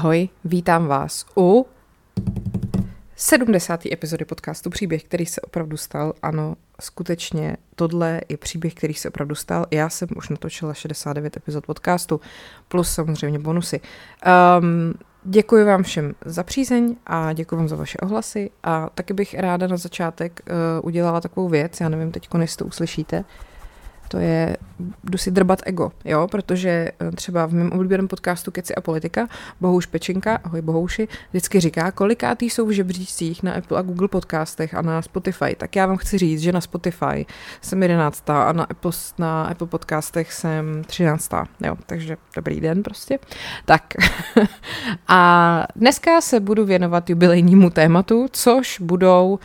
[0.00, 1.66] Ahoj, vítám vás u
[3.16, 3.86] 70.
[3.86, 6.12] epizody podcastu Příběh, který se opravdu stal.
[6.22, 9.66] Ano, skutečně tohle je příběh, který se opravdu stal.
[9.70, 12.20] Já jsem už natočila 69 epizod podcastu,
[12.68, 13.80] plus samozřejmě bonusy.
[14.60, 19.34] Um, Děkuji vám všem za přízeň a děkuji vám za vaše ohlasy a taky bych
[19.34, 23.24] ráda na začátek uh, udělala takovou věc, já nevím teď, jestli to uslyšíte,
[24.10, 24.56] to je,
[25.04, 29.28] jdu si drbat ego, jo, protože eh, třeba v mém oblíbeném podcastu Keci a politika
[29.60, 34.74] Bohouš Pečinka, ahoj Bohouši, vždycky říká, kolikátý jsou v žebříčcích na Apple a Google podcastech
[34.74, 35.54] a na Spotify.
[35.56, 37.26] Tak já vám chci říct, že na Spotify
[37.60, 43.18] jsem jedenáctá a na Apple, na Apple podcastech jsem třináctá, jo, takže dobrý den prostě.
[43.64, 43.82] Tak
[45.08, 49.38] a dneska se budu věnovat jubilejnímu tématu, což budou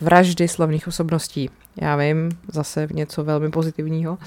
[0.00, 1.50] vraždy slavných osobností.
[1.76, 4.12] Já vím, zase něco velmi pozitivního.
[4.12, 4.18] Uh,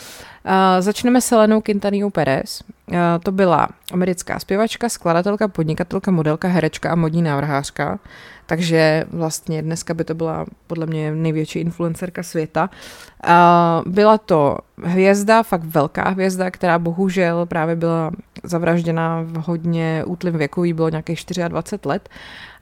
[0.80, 2.64] začneme s Helenou Quintaniou Perez.
[2.88, 8.00] Uh, to byla americká zpěvačka, skladatelka, podnikatelka, modelka, herečka a modní návrhářka.
[8.46, 12.70] Takže vlastně dneska by to byla podle mě největší influencerka světa.
[13.28, 18.12] Uh, byla to hvězda, fakt velká hvězda, která bohužel právě byla
[18.44, 22.10] zavražděna v hodně útlém věku, jí bylo nějakých 24 let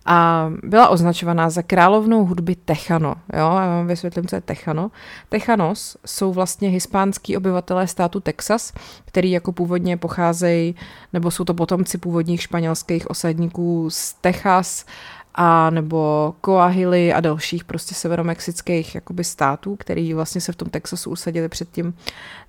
[0.06, 3.16] a byla označovaná za královnou hudby Techano.
[3.34, 4.92] Jo, já vám vysvětlím, co je Techano.
[5.30, 8.74] Techanos jsou vlastně hispánský obyvatelé státu Texas,
[9.06, 10.76] který jako původně pocházejí,
[11.14, 14.86] nebo jsou to potomci původních španělských osadníků z Texas
[15.36, 21.10] a nebo Coahuila a dalších prostě severomexických jakoby států, který vlastně se v tom Texasu
[21.10, 21.94] usadili předtím,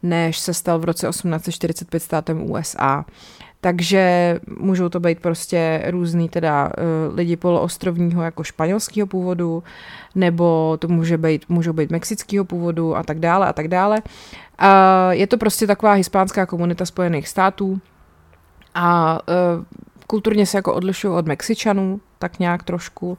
[0.03, 3.05] než se stal v roce 1845 státem USA.
[3.65, 9.63] Takže můžou to být prostě různý teda uh, lidi poloostrovního jako španělského původu,
[10.15, 14.03] nebo to může být, můžou být mexického původu a tak dále a tak dále.
[14.63, 14.69] Uh,
[15.11, 17.81] je to prostě taková hispánská komunita Spojených států
[18.75, 19.19] a
[19.59, 19.65] uh,
[20.07, 23.19] kulturně se jako odlišují od Mexičanů, tak nějak trošku.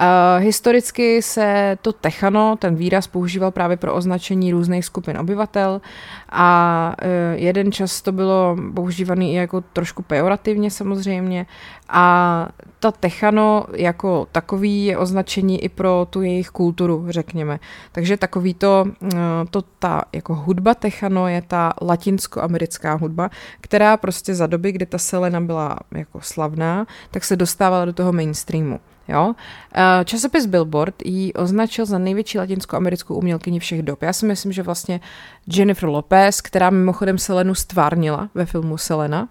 [0.00, 5.80] Uh, historicky se to techano, ten výraz používal právě pro označení různých skupin obyvatel
[6.28, 11.46] a uh, jeden čas to bylo používaný i jako trošku pejorativně samozřejmě
[11.88, 12.48] a
[12.78, 17.58] ta techano jako takový je označení i pro tu jejich kulturu, řekněme.
[17.92, 19.10] Takže takový to, uh,
[19.50, 24.98] to ta jako hudba techano je ta latinskoamerická hudba, která prostě za doby, kdy ta
[24.98, 28.80] Selena byla jako slavná, tak se dostávala do toho mainstreamu.
[29.08, 29.34] Jo?
[29.74, 34.02] Eh, časopis Billboard ji označil za největší latinskoamerickou umělkyni všech dob.
[34.02, 35.00] Já si myslím, že vlastně
[35.46, 39.28] Jennifer Lopez, která mimochodem Selenu stvárnila ve filmu Selena,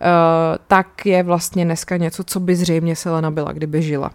[0.00, 0.06] eh,
[0.66, 4.10] tak je vlastně dneska něco, co by zřejmě Selena byla, kdyby žila.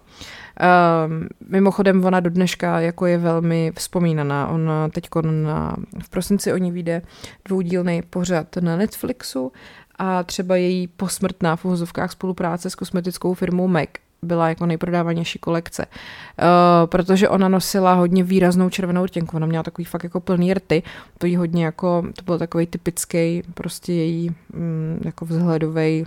[1.06, 4.48] Um, mimochodem, ona do dneška jako je velmi vzpomínaná.
[4.48, 5.08] Ona teď
[6.02, 7.02] v prosinci o ní vyjde
[7.44, 9.52] dvoudílný pořad na Netflixu
[9.98, 13.88] a třeba její posmrtná v uvozovkách spolupráce s kosmetickou firmou MAC
[14.22, 16.46] byla jako nejprodávanější kolekce, uh,
[16.86, 20.82] protože ona nosila hodně výraznou červenou rtěnku, ona měla takový fakt jako plný rty,
[21.18, 26.06] to jí hodně jako, to byl takový typický prostě její mm, jako vzhledový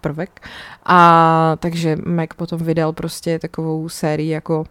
[0.00, 0.48] prvek
[0.86, 4.66] a takže Mac potom vydal prostě takovou sérii jako uh,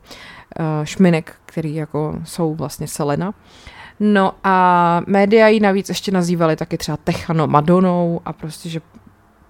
[0.84, 3.34] šminek, který jako jsou vlastně Selena.
[4.00, 8.82] No a média ji navíc ještě nazývali taky třeba Techano Madonou a prostě, že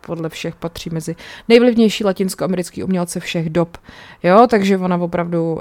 [0.10, 1.16] podle všech patří mezi
[1.48, 3.78] nejvlivnější latinskoamerický umělce všech dob.
[4.24, 5.60] Jo, takže ona opravdu uh,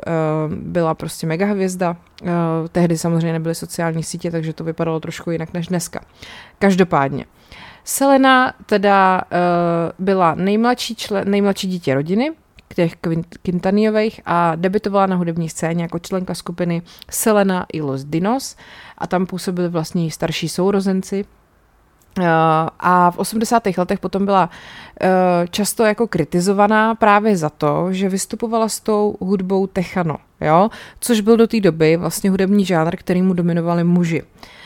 [0.55, 1.97] byla prostě mega hvězda.
[2.23, 2.29] Uh,
[2.73, 6.01] tehdy samozřejmě nebyly sociální sítě, takže to vypadalo trošku jinak než dneska.
[6.59, 7.25] Každopádně.
[7.85, 12.33] Selena teda uh, byla nejmladší, člen, nejmladší dítě rodiny,
[12.75, 12.93] těch
[13.43, 18.57] Quintaniových a debitovala na hudební scéně jako členka skupiny Selena y Los Dinos
[18.99, 21.25] a tam působili vlastně starší sourozenci,
[22.81, 23.63] a v 80.
[23.79, 24.51] letech potom byla
[25.01, 25.09] eh,
[25.51, 30.69] často jako kritizovaná právě za to, že vystupovala s tou hudbou techano, jo?
[31.01, 34.23] což byl do té doby vlastně hudební žánr, který mu dominovali muži.
[34.23, 34.59] Eh,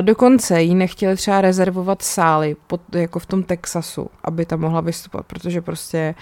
[0.00, 5.26] dokonce jí nechtěli třeba rezervovat sály pod, jako v tom Texasu, aby tam mohla vystupovat,
[5.26, 6.14] protože prostě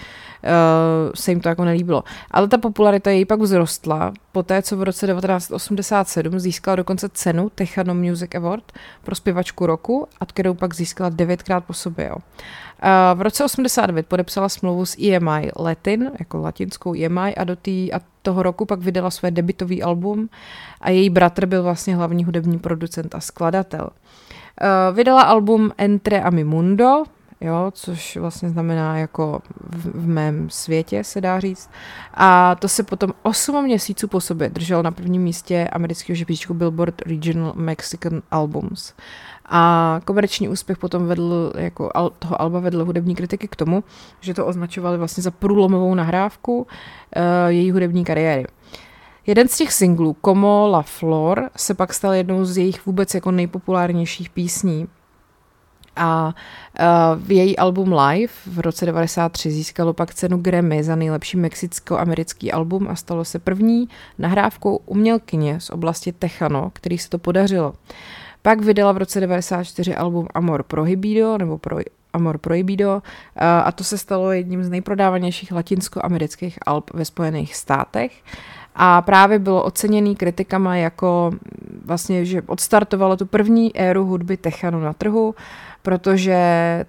[0.43, 2.03] uh, se jim to jako nelíbilo.
[2.31, 7.49] Ale ta popularita její pak vzrostla po té, co v roce 1987 získala dokonce cenu
[7.49, 8.71] Techano Music Award
[9.03, 12.07] pro zpěvačku roku, a kterou pak získala devětkrát po sobě.
[12.07, 12.15] Jo.
[12.83, 17.93] Uh, v roce 89 podepsala smlouvu s EMI Latin, jako latinskou EMI, a do tý,
[17.93, 20.29] a toho roku pak vydala své debitový album
[20.81, 23.89] a její bratr byl vlastně hlavní hudební producent a skladatel.
[23.89, 27.03] Uh, vydala album Entre a mi Mundo,
[27.41, 31.69] jo, což vlastně znamená jako v, v mém světě, se dá říct.
[32.13, 37.01] A to se potom 8 měsíců po sobě drželo na prvním místě amerického žebříčku Billboard
[37.01, 38.93] Regional Mexican Albums.
[39.49, 43.83] A komerční úspěch potom vedl, jako al, toho Alba vedl hudební kritiky k tomu,
[44.19, 46.65] že to označovali vlastně za průlomovou nahrávku uh,
[47.47, 48.45] její hudební kariéry.
[49.27, 53.31] Jeden z těch singlů, Como La Flor, se pak stal jednou z jejich vůbec jako
[53.31, 54.87] nejpopulárnějších písní.
[55.95, 56.33] A
[57.17, 62.87] uh, její album Live v roce 93 získalo pak cenu Grammy za nejlepší mexicko-americký album
[62.89, 67.73] a stalo se první nahrávkou umělkyně z oblasti Techano, který se to podařilo.
[68.49, 71.77] Pak vydala v roce 94 album Amor Prohibido, nebo pro,
[72.13, 73.01] Amor Prohibido,
[73.63, 78.11] a to se stalo jedním z nejprodávanějších latinskoamerických alb ve Spojených státech.
[78.75, 81.31] A právě bylo oceněný kritikama jako
[81.85, 85.35] vlastně, že odstartovalo tu první éru hudby techano na trhu,
[85.81, 86.35] protože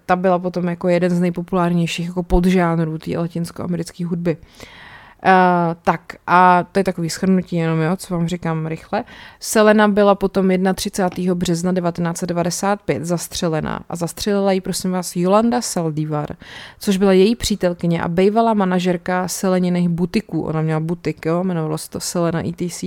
[0.07, 4.37] ta byla potom jako jeden z nejpopulárnějších jako podžánrů té latinskoamerické hudby.
[4.37, 4.80] Uh,
[5.27, 9.05] Uh, tak a to je takový schrnutí jenom, jo, co vám říkám rychle.
[9.41, 11.35] Selena byla potom 31.
[11.35, 16.37] března 1995 zastřelená a zastřelila ji, prosím vás, Jolanda Saldivar,
[16.79, 20.43] což byla její přítelkyně a bývalá manažerka Seleniných butiků.
[20.43, 22.85] Ona měla butik, jo, jmenovalo se to Selena ETC.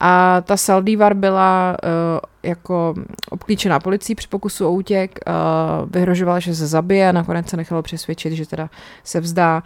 [0.00, 1.90] A ta Saldivar byla uh,
[2.42, 2.94] jako
[3.30, 7.82] obklíčená policií při pokusu o útěk, uh, vyhrožovala, že se zabije a nakonec se nechala
[7.82, 8.70] přesvědčit, že teda
[9.04, 9.62] se vzdá.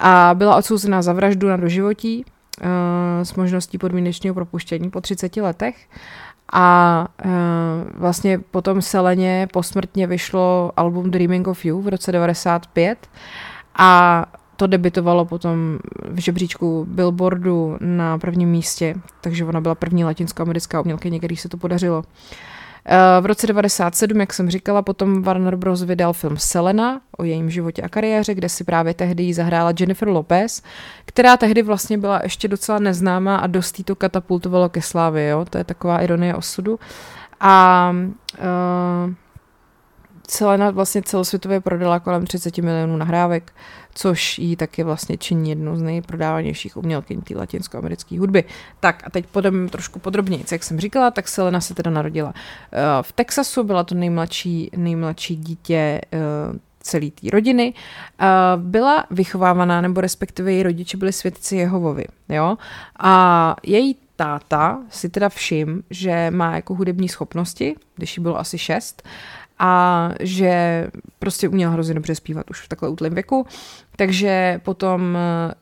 [0.00, 2.66] A byla odsouzená za vraždu na doživotí uh,
[3.22, 5.76] s možností podmínečního propuštění po 30 letech.
[6.52, 7.30] A uh,
[7.94, 13.08] vlastně potom Seleně posmrtně vyšlo album Dreaming of You v roce 95
[13.74, 14.26] a
[14.56, 15.78] to debitovalo potom
[16.10, 21.56] v žebříčku Billboardu na prvním místě, takže ona byla první latinskoamerická umělkyně, který se to
[21.56, 22.04] podařilo.
[22.06, 22.53] Eh,
[23.20, 25.82] v roce 97, jak jsem říkala, potom Warner Bros.
[25.82, 30.62] vydal film Selena o jejím životě a kariéře, kde si právě tehdy zahrála Jennifer Lopez,
[31.04, 35.44] která tehdy vlastně byla ještě docela neznámá a dost to katapultovalo ke slávě, jo?
[35.50, 36.78] to je taková ironie osudu.
[37.40, 37.90] A
[38.38, 39.14] uh,
[40.28, 43.52] Selena vlastně celosvětově prodala kolem 30 milionů nahrávek,
[43.94, 48.44] což jí taky vlastně činí jednu z nejprodávanějších umělkyň té latinskoamerické hudby.
[48.80, 50.44] Tak a teď podem trošku podrobněji.
[50.52, 55.36] Jak jsem říkala, tak Selena se teda narodila eh, v Texasu, byla to nejmladší, nejmladší
[55.36, 56.18] dítě eh,
[56.80, 57.74] celé té rodiny.
[58.20, 58.26] Eh,
[58.56, 62.04] byla vychovávaná, nebo respektive její rodiče byli svědci Jehovovi.
[62.28, 62.56] Jo?
[62.98, 68.58] A její táta si teda všim, že má jako hudební schopnosti, když jí bylo asi
[68.58, 69.02] šest,
[69.58, 70.86] a že
[71.18, 73.46] prostě uměl hrozně dobře zpívat už v takhle útlém věku.
[73.96, 75.54] Takže potom eh,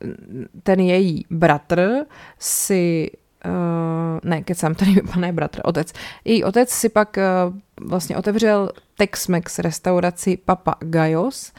[0.62, 2.04] ten její bratr
[2.38, 3.10] si
[3.46, 5.92] Uh, ne, kecám, tady pane bratr, otec.
[6.24, 7.56] Její otec si pak uh,
[7.88, 11.52] vlastně otevřel Tex-Mex restauraci Papa Gajos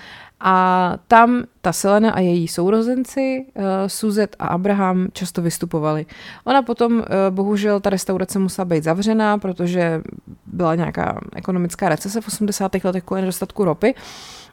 [0.46, 6.06] a tam ta Selena a její sourozenci, uh, Suzet a Abraham, často vystupovali.
[6.44, 10.02] Ona potom, uh, bohužel, ta restaurace musela být zavřená, protože
[10.46, 12.84] byla nějaká ekonomická recese v 80.
[12.84, 13.96] letech kvůli nedostatku ropy.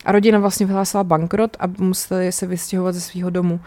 [0.04, 3.60] A rodina vlastně vyhlásila bankrot a museli se vystěhovat ze svého domu.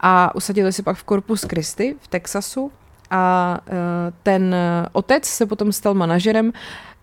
[0.00, 2.72] A usadili se pak v Corpus Christi v Texasu.
[3.10, 3.74] A uh,
[4.22, 4.56] ten
[4.92, 6.52] otec se potom stal manažerem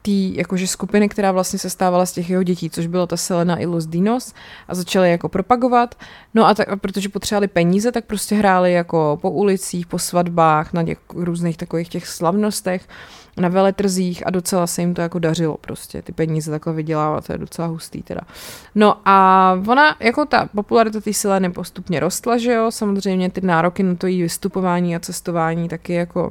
[0.06, 3.60] té jakože skupiny, která vlastně se stávala z těch jeho dětí, což bylo ta Selena
[3.60, 4.34] i Los Dinos
[4.68, 5.96] a začali jako propagovat.
[6.34, 10.74] No a, tak, a protože potřebovali peníze, tak prostě hráli jako po ulicích, po svatbách,
[10.74, 12.88] na těch různých takových těch slavnostech,
[13.38, 17.32] na veletrzích a docela se jim to jako dařilo prostě, ty peníze takhle vydělávat, to
[17.32, 18.22] je docela hustý teda.
[18.76, 23.84] No a ona, jako ta popularita té Seleny postupně rostla, že jo, samozřejmě ty nároky
[23.84, 26.30] na to její vystupování a cestování taky jako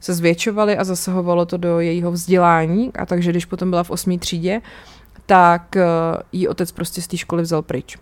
[0.00, 4.18] se zvětšovaly a zasahovalo to do jejího vzdělání a takže když potom byla v osmý
[4.18, 4.60] třídě,
[5.26, 5.84] tak eh,
[6.32, 7.98] jí otec prostě z té školy vzal pryč.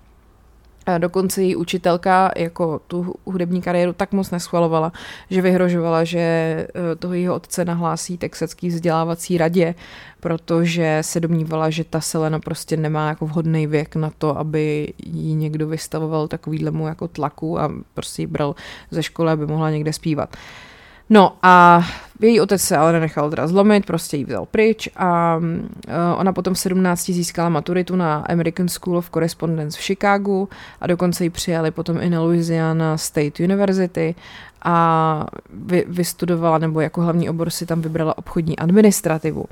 [0.87, 4.93] A dokonce její učitelka jako tu hudební kariéru tak moc neschvalovala,
[5.31, 9.75] že vyhrožovala, že eh, toho jeho otce nahlásí texacký vzdělávací radě,
[10.21, 15.35] protože se domnívala, že ta Selena prostě nemá jako vhodný věk na to, aby jí
[15.35, 18.55] někdo vystavoval takovýhlemu jako tlaku a prostě ji bral
[18.91, 20.37] ze školy, aby mohla někde zpívat.
[20.37, 20.68] Uh,
[21.11, 21.83] No a
[22.21, 26.55] její otec se ale nenechal teda zlomit, prostě ji vzal pryč a uh, ona potom
[26.55, 30.49] v 17 získala maturitu na American School of Correspondence v Chicagu
[30.81, 34.15] a dokonce ji přijali potom i na Louisiana State University
[34.63, 39.45] a vy, vystudovala, nebo jako hlavní obor si tam vybrala obchodní administrativu.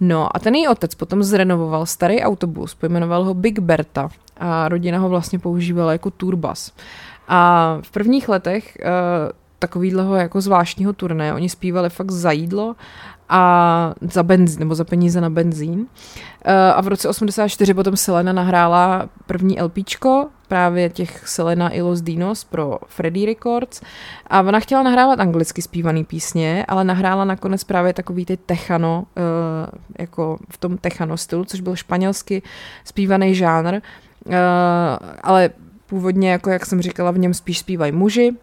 [0.00, 4.98] No a ten její otec potom zrenovoval starý autobus, pojmenoval ho Big Berta a rodina
[4.98, 6.72] ho vlastně používala jako turbas.
[7.28, 11.34] A v prvních letech uh, takovýhleho jako zvláštního turné.
[11.34, 12.76] Oni zpívali fakt za jídlo
[13.28, 15.86] a za benzín, nebo za peníze na benzín.
[16.44, 22.00] Eh, a v roce 84 potom Selena nahrála první LPčko, právě těch Selena i Los
[22.00, 23.80] Dinos pro Freddy Records
[24.26, 29.22] a ona chtěla nahrávat anglicky zpívaný písně, ale nahrála nakonec právě takový ty techano, eh,
[29.98, 32.42] jako v tom techano stylu, což byl španělsky
[32.84, 34.38] zpívaný žánr, eh,
[35.22, 35.50] ale
[35.86, 38.36] původně, jako jak jsem říkala, v něm spíš zpívají muži,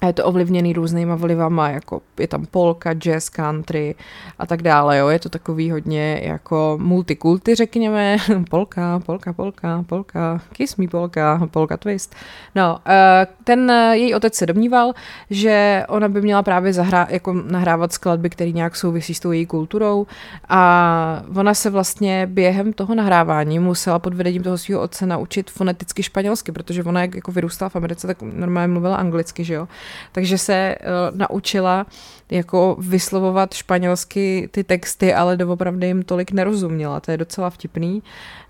[0.00, 3.94] a je to ovlivněný různýma vlivama, jako je tam polka, jazz, country
[4.38, 5.08] a tak dále, jo.
[5.08, 8.16] Je to takový hodně jako multikulty, řekněme.
[8.50, 12.14] polka, polka, polka, polka, kiss me polka, polka twist.
[12.54, 14.92] No, eh, ten její otec se domníval,
[15.30, 19.46] že ona by měla právě zahrá, jako nahrávat skladby, které nějak souvisí s tou její
[19.46, 20.06] kulturou
[20.48, 26.02] a ona se vlastně během toho nahrávání musela pod vedením toho svého otce naučit foneticky
[26.02, 29.68] španělsky, protože ona jak jako vyrůstala v Americe, tak normálně mluvila anglicky, že jo
[30.12, 31.86] takže se uh, naučila
[32.30, 38.02] jako vyslovovat španělsky ty texty, ale doopravdy jim tolik nerozuměla, to je docela vtipný.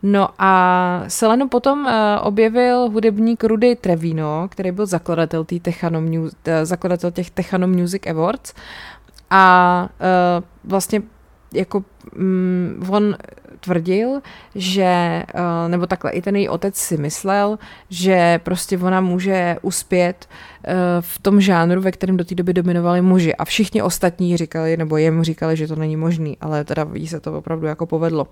[0.03, 1.93] No a Selenu potom uh,
[2.23, 6.03] objevil hudebník Rudy Trevino, který byl zakladatel, tý Techano,
[6.45, 8.55] eh, zakladatel těch Techano Music Awards
[9.31, 11.03] a uh, vlastně
[11.55, 11.85] jako
[12.17, 13.17] mm, on
[13.61, 14.21] tvrdil,
[14.55, 17.59] že, eh, nebo takhle i ten její otec si myslel,
[17.91, 20.29] že prostě ona může uspět
[20.65, 24.77] eh, v tom žánru, ve kterém do té doby dominovali muži a všichni ostatní říkali,
[24.77, 28.27] nebo jemu říkali, že to není možný, ale teda ví se to opravdu jako povedlo.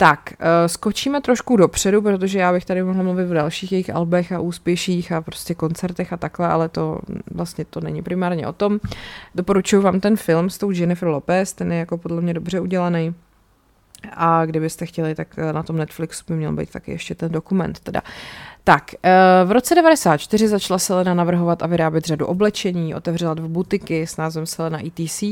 [0.00, 4.32] Tak, uh, skočíme trošku dopředu, protože já bych tady mohla mluvit v dalších jejich albech
[4.32, 6.98] a úspěších a prostě koncertech a takhle, ale to
[7.30, 8.80] vlastně to není primárně o tom.
[9.34, 13.14] Doporučuji vám ten film s tou Jennifer Lopez, ten je jako podle mě dobře udělaný.
[14.12, 17.80] A kdybyste chtěli, tak eh, na tom Netflixu by měl být taky ještě ten dokument
[17.80, 18.02] teda.
[18.64, 19.10] Tak, eh,
[19.44, 24.46] v roce 94 začala Selena navrhovat a vyrábět řadu oblečení, otevřela dvou butiky s názvem
[24.46, 25.22] Selena ETC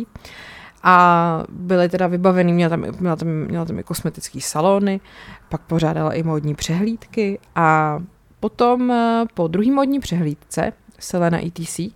[0.83, 5.01] a byly teda vybavený, měla tam, měla tam, měla tam i kosmetický salony,
[5.49, 7.99] pak pořádala i módní přehlídky a
[8.41, 11.87] potom eh, po druhý módní přehlídce Selena ETC, uh,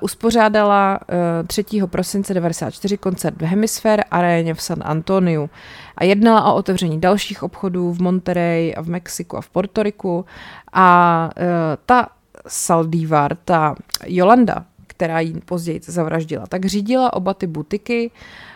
[0.00, 1.00] uspořádala
[1.40, 1.64] uh, 3.
[1.86, 5.50] prosince 94 koncert v Hemisphere aréně v San Antoniu
[5.96, 10.24] a jednala o otevření dalších obchodů v Monterey a v Mexiku a v Portoriku
[10.72, 11.42] a uh,
[11.86, 12.08] ta
[12.46, 13.74] Saldivar, ta
[14.06, 18.10] Jolanda, která ji později zavraždila, tak řídila oba ty butiky,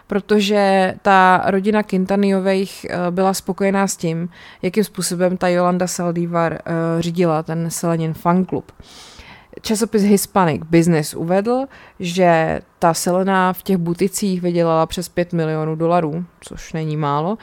[0.06, 4.28] protože ta rodina Quintaniových byla spokojená s tím,
[4.62, 6.58] jakým způsobem ta Jolanda Saldivar
[7.00, 8.72] řídila ten Selenin fanklub.
[8.72, 8.82] club.
[9.62, 11.66] Časopis Hispanic Business uvedl,
[12.00, 17.38] že ta Selena v těch buticích vydělala přes 5 milionů dolarů, což není málo,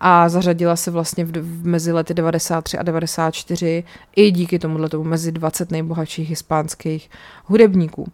[0.00, 3.84] a zařadila se vlastně v, v mezi lety 93 a 94
[4.16, 7.10] i díky tomuhle tomu mezi 20 nejbohatších hispánských
[7.44, 8.12] hudebníků.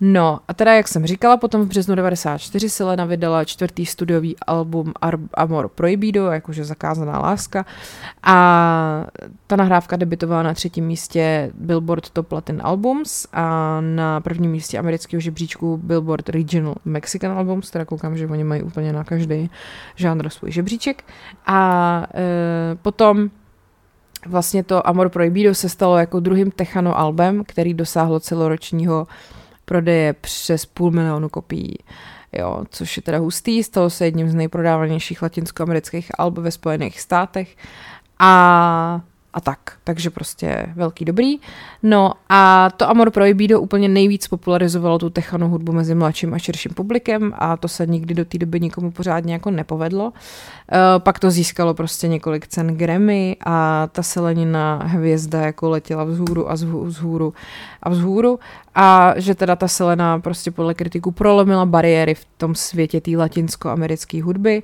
[0.00, 4.92] No a teda, jak jsem říkala, potom v březnu 94 Selena vydala čtvrtý studiový album
[5.02, 7.66] Ar- Amor Prohibido, jakože zakázaná láska
[8.22, 9.06] a
[9.46, 15.20] ta nahrávka debitovala na třetím místě Billboard Top Latin Albums a na prvním místě amerického
[15.20, 19.50] žebříčku Billboard Regional Mexican Albums, teda koukám, že oni mají úplně na každý
[19.96, 21.04] žánr svůj žebříček
[21.46, 23.30] a e, potom
[24.26, 29.06] vlastně to Amor Prohibido se stalo jako druhým Techano albem, který dosáhlo celoročního
[29.64, 31.78] prodeje přes půl milionu kopií.
[32.32, 37.56] Jo, což je teda hustý, stalo se jedním z nejprodávanějších latinskoamerických alb ve Spojených státech
[38.18, 39.00] a
[39.32, 39.58] a tak.
[39.84, 41.36] Takže prostě velký dobrý.
[41.82, 46.72] No a to Amor Prohibido úplně nejvíc popularizovalo tu techano hudbu mezi mladším a širším
[46.74, 50.04] publikem a to se nikdy do té doby nikomu pořádně jako nepovedlo.
[50.04, 50.12] Uh,
[50.98, 56.54] pak to získalo prostě několik cen Grammy a ta Selenina hvězda jako letěla vzhůru a
[56.54, 57.34] vzhůru
[57.82, 58.38] a vzhůru
[58.74, 64.22] a že teda ta Selena prostě podle kritiků prolomila bariéry v tom světě té latinsko-americké
[64.22, 64.62] hudby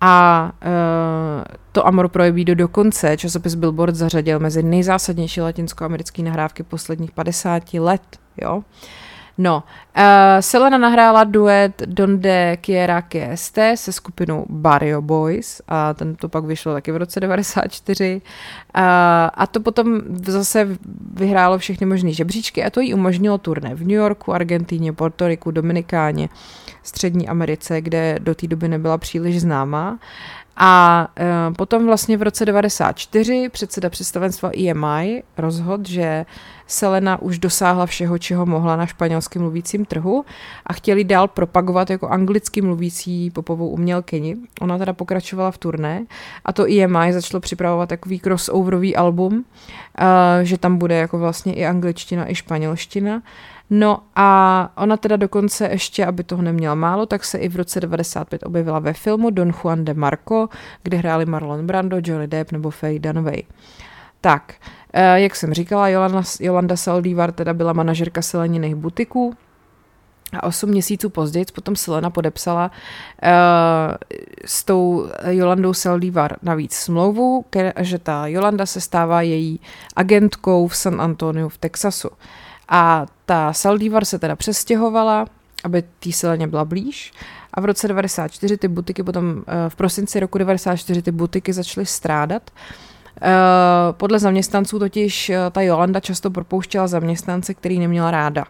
[0.00, 7.74] a uh, to Amor Prohibido dokonce časopis Billboard zařadil mezi nejzásadnější latinskoamerické nahrávky posledních 50
[7.74, 8.02] let,
[8.42, 8.62] jo.
[9.38, 9.62] No,
[9.96, 10.02] uh,
[10.40, 16.72] Selena nahrála duet Donde Quiera que se skupinou Barrio Boys a ten to pak vyšlo
[16.72, 18.20] taky v roce 94 uh,
[19.34, 20.78] a to potom zase
[21.14, 26.28] vyhrálo všechny možné žebříčky a to jí umožnilo turné v New Yorku, Argentíně, Portoriku, Dominikáně,
[26.82, 29.98] Střední Americe, kde do té doby nebyla příliš známá.
[30.56, 36.26] A e, potom vlastně v roce 94 předseda představenstva EMI rozhodl, že
[36.66, 40.24] Selena už dosáhla všeho, čeho mohla na španělském mluvícím trhu
[40.66, 44.36] a chtěli dál propagovat jako anglicky mluvící popovou umělkyni.
[44.60, 46.06] Ona teda pokračovala v turné
[46.44, 49.44] a to EMI začalo připravovat takový crossoverový album,
[49.98, 53.22] e, že tam bude jako vlastně i angličtina, i španělština
[53.70, 57.80] No a ona teda dokonce ještě, aby toho neměla málo, tak se i v roce
[57.80, 60.48] 95 objevila ve filmu Don Juan de Marco,
[60.82, 63.42] kde hráli Marlon Brando, Johnny Depp nebo Faye Dunaway.
[64.20, 64.54] Tak,
[64.92, 69.34] eh, jak jsem říkala, Jolanda, Jolanda Saldívar teda byla manažerka Seleniných butiků,
[70.34, 73.30] a osm měsíců později potom Selena podepsala uh,
[74.44, 77.44] s tou Jolandou Saldívar navíc smlouvu,
[77.80, 79.60] že ta Jolanda se stává její
[79.96, 82.08] agentkou v San Antonio v Texasu.
[82.68, 85.26] A ta Saldívar se teda přestěhovala,
[85.64, 87.12] aby té Seleně byla blíž.
[87.54, 91.86] A v roce 94 ty butiky potom, uh, v prosinci roku 94 ty butiky začaly
[91.86, 92.50] strádat.
[93.22, 93.28] Uh,
[93.92, 98.44] podle zaměstnanců totiž ta Jolanda často propouštěla zaměstnance, který neměla ráda.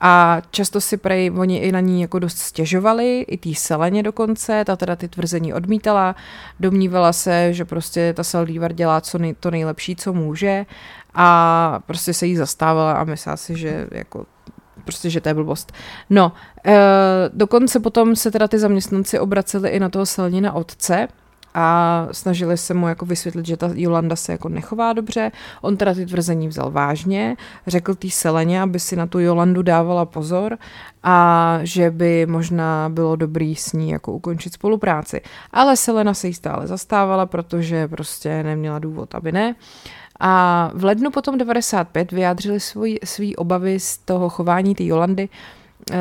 [0.00, 4.64] A často si prej oni i na ní jako dost stěžovali, i tý Seleně dokonce,
[4.64, 6.16] ta teda ty tvrzení odmítala,
[6.60, 10.66] domnívala se, že prostě ta Saldívar dělá co nej, to nejlepší, co může
[11.20, 14.26] a prostě se jí zastávala a myslela si, že jako
[14.84, 15.72] prostě, že to je blbost.
[16.10, 16.32] No,
[16.66, 16.78] e,
[17.32, 21.08] dokonce potom se teda ty zaměstnanci obraceli i na toho Selenina otce,
[21.54, 25.32] a snažili se mu jako vysvětlit, že ta Jolanda se jako nechová dobře.
[25.60, 30.04] On teda ty tvrzení vzal vážně, řekl té Seleně, aby si na tu Jolandu dávala
[30.04, 30.58] pozor
[31.02, 35.20] a že by možná bylo dobrý s ní jako ukončit spolupráci.
[35.52, 39.54] Ale Selena se jí stále zastávala, protože prostě neměla důvod, aby ne.
[40.20, 45.28] A v lednu potom 95 vyjádřili svůj, svý obavy z toho chování té Jolandy
[45.90, 45.96] uh,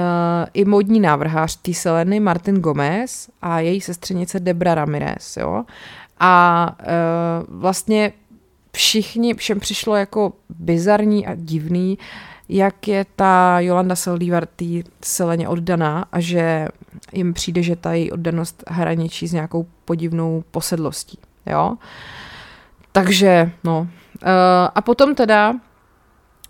[0.54, 5.64] i modní návrhář té Seleny Martin Gomez a její sestřenice Debra Ramirez, jo.
[6.20, 8.14] A uh, vlastně
[8.72, 11.98] všichni, všem přišlo jako bizarní a divný,
[12.50, 14.66] jak je ta Jolanda Saldívar té
[15.04, 16.68] Seleně oddaná a že
[17.14, 21.76] jim přijde, že ta její oddanost hraničí s nějakou podivnou posedlostí, jo.
[22.92, 23.88] Takže, no.
[24.24, 24.30] Uh,
[24.76, 25.56] a potom teda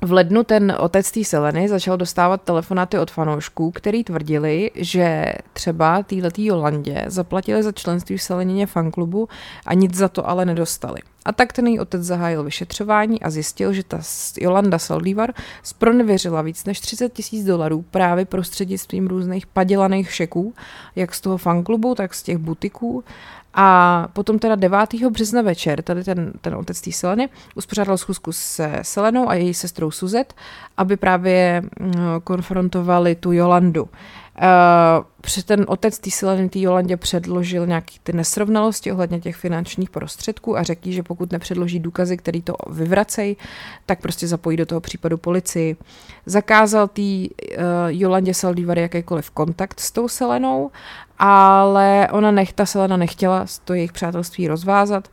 [0.02, 6.04] v lednu ten otec té Seleny začal dostávat telefonáty od fanoušků, který tvrdili, že třeba
[6.04, 9.30] týhletý Jolandě zaplatili za členství v Selenině fanklubu
[9.66, 11.00] a nic za to ale nedostali.
[11.28, 14.00] A tak ten její otec zahájil vyšetřování a zjistil, že ta
[14.42, 20.54] Jolanda Saldívar spronevěřila víc než 30 tisíc dolarů právě prostřednictvím různých padělaných šeků,
[20.96, 23.04] jak z toho fanklubu, tak z těch butiků
[23.60, 24.94] a potom teda 9.
[25.10, 29.92] března večer, tady ten, ten otec té Seleny, uspořádal schůzku se Selenou a její sestrou
[29.92, 30.34] Suzet,
[30.78, 33.90] aby právě mm, konfrontovali tu Jolandu.
[34.42, 40.58] Uh, ten otec té Seleny, té Jolandě předložil nějaké ty nesrovnalosti ohledně těch finančních prostředků
[40.58, 43.38] a řekl, že pokud nepředloží důkazy, které to vyvracejí,
[43.86, 45.78] tak prostě zapojí do toho případu policii.
[46.26, 47.28] Zakázal té uh,
[47.88, 50.72] Jolandě Saldívar jakýkoliv kontakt s tou Selenou
[51.20, 55.08] ale ona nech, ta Selena nechtěla to jejich přátelství rozvázat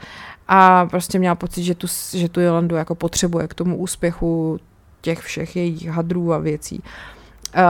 [0.48, 4.58] a prostě měla pocit, že tu, že tu Jolandu jako potřebuje k tomu úspěchu
[5.00, 6.82] těch všech jejich hadrů a věcí.
[7.56, 7.62] Uh,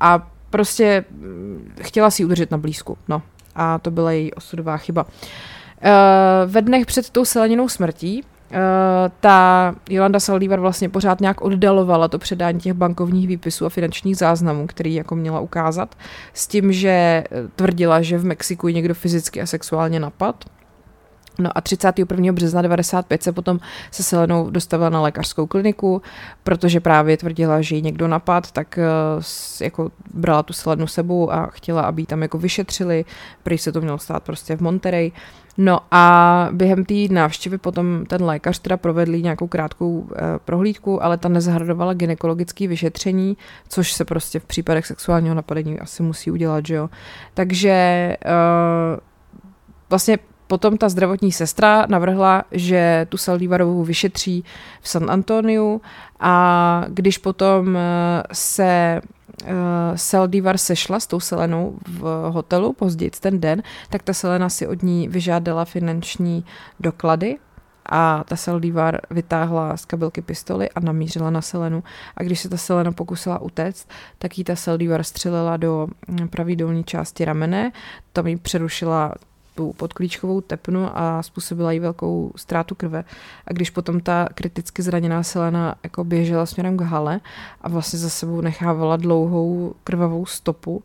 [0.00, 3.22] a prostě mm, chtěla si udržet na blízku, no.
[3.54, 5.04] A to byla její osudová chyba.
[5.04, 5.10] Uh,
[6.46, 8.58] ve dnech před tou Seleninou smrtí Uh,
[9.20, 14.66] ta Jolanda Saldívar vlastně pořád nějak oddalovala to předání těch bankovních výpisů a finančních záznamů,
[14.66, 15.94] který jako měla ukázat,
[16.34, 17.24] s tím, že eh,
[17.56, 20.44] tvrdila, že v Mexiku někdo fyzicky a sexuálně napad.
[21.38, 22.32] No a 31.
[22.32, 23.58] března 95 se potom
[23.90, 26.02] se Selenou dostavila na lékařskou kliniku,
[26.44, 29.22] protože právě tvrdila, že ji někdo napad, tak uh,
[29.60, 33.04] jako brala tu Selenu sebou a chtěla, aby ji tam jako vyšetřili,
[33.42, 35.12] prý se to mělo stát prostě v Monterey.
[35.58, 41.18] No a během té návštěvy potom ten lékař teda provedl nějakou krátkou e, prohlídku, ale
[41.18, 43.36] ta nezahrnovala gynekologické vyšetření,
[43.68, 46.90] což se prostě v případech sexuálního napadení asi musí udělat, že jo.
[47.34, 48.16] Takže e,
[49.90, 54.44] vlastně Potom ta zdravotní sestra navrhla, že tu Saldívarovou vyšetří
[54.80, 55.80] v San Antoniu
[56.20, 57.78] a když potom
[58.32, 59.00] se
[59.42, 59.48] uh,
[59.94, 64.82] Saldívar sešla s tou Selenou v hotelu později ten den, tak ta Selena si od
[64.82, 66.44] ní vyžádala finanční
[66.80, 67.38] doklady
[67.88, 71.84] a ta Saldívar vytáhla z kabelky pistoli a namířila na Selenu.
[72.16, 75.88] A když se ta Selena pokusila utéct, tak jí ta Saldívar střelila do
[76.30, 77.72] pravý dolní části ramene,
[78.12, 79.14] tam jí přerušila
[79.56, 83.04] tu podklíčkovou tepnu a způsobila jí velkou ztrátu krve.
[83.46, 87.20] A když potom ta kriticky zraněná Selena jako běžela směrem k hale
[87.60, 90.82] a vlastně za sebou nechávala dlouhou krvavou stopu,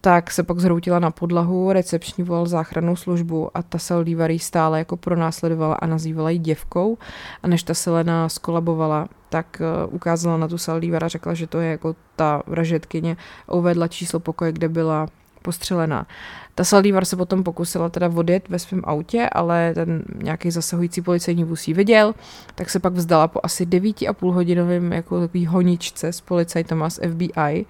[0.00, 4.96] tak se pak zhroutila na podlahu, recepční volal záchrannou službu a ta Saldívar stále jako
[4.96, 6.98] pronásledovala a nazývala ji děvkou.
[7.42, 11.60] A než ta Selena skolabovala, tak uh, ukázala na tu Saldívar a řekla, že to
[11.60, 13.16] je jako ta vražetkyně
[13.50, 15.06] uvedla číslo pokoje, kde byla
[15.42, 16.06] postřelená.
[16.54, 21.44] Ta Saldívar se potom pokusila teda odjet ve svém autě, ale ten nějaký zasahující policejní
[21.44, 22.14] vůz viděl,
[22.54, 27.66] tak se pak vzdala po asi 9,5 hodinovém jako takový honičce s policajtama z FBI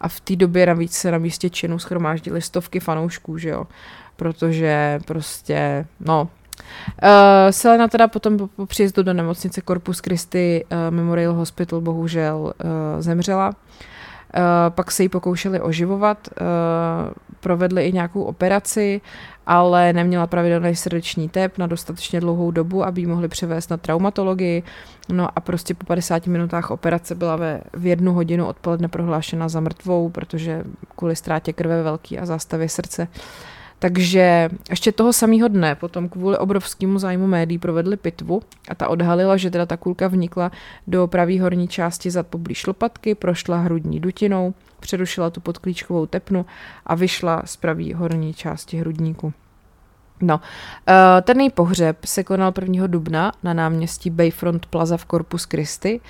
[0.00, 3.66] a v té době navíc se na místě činu schromáždili stovky fanoušků, že jo,
[4.16, 6.28] protože prostě, no,
[7.02, 12.52] Uh, Selena teda potom po, po příjezdu do nemocnice Corpus Christi uh, Memorial Hospital bohužel
[12.64, 13.48] uh, zemřela.
[13.48, 13.54] Uh,
[14.68, 16.46] pak se jí pokoušeli oživovat, uh,
[17.40, 19.00] provedli i nějakou operaci,
[19.46, 24.62] ale neměla pravidelný srdeční tep na dostatečně dlouhou dobu, aby ji mohli převést na traumatologii.
[25.08, 29.60] No a prostě po 50 minutách operace byla ve, v jednu hodinu odpoledne prohlášena za
[29.60, 30.64] mrtvou, protože
[30.96, 36.38] kvůli ztrátě krve velký a zástavě srdce uh, takže ještě toho samého dne potom kvůli
[36.38, 40.50] obrovskému zájmu médií provedli pitvu a ta odhalila, že teda ta kulka vnikla
[40.86, 46.46] do pravý horní části zad poblíž lopatky, prošla hrudní dutinou, přerušila tu podklíčkovou tepnu
[46.86, 49.32] a vyšla z pravý horní části hrudníku.
[50.20, 50.40] No,
[50.88, 52.86] eh, ten její pohřeb se konal 1.
[52.86, 56.00] dubna na náměstí Bayfront Plaza v Corpus Christi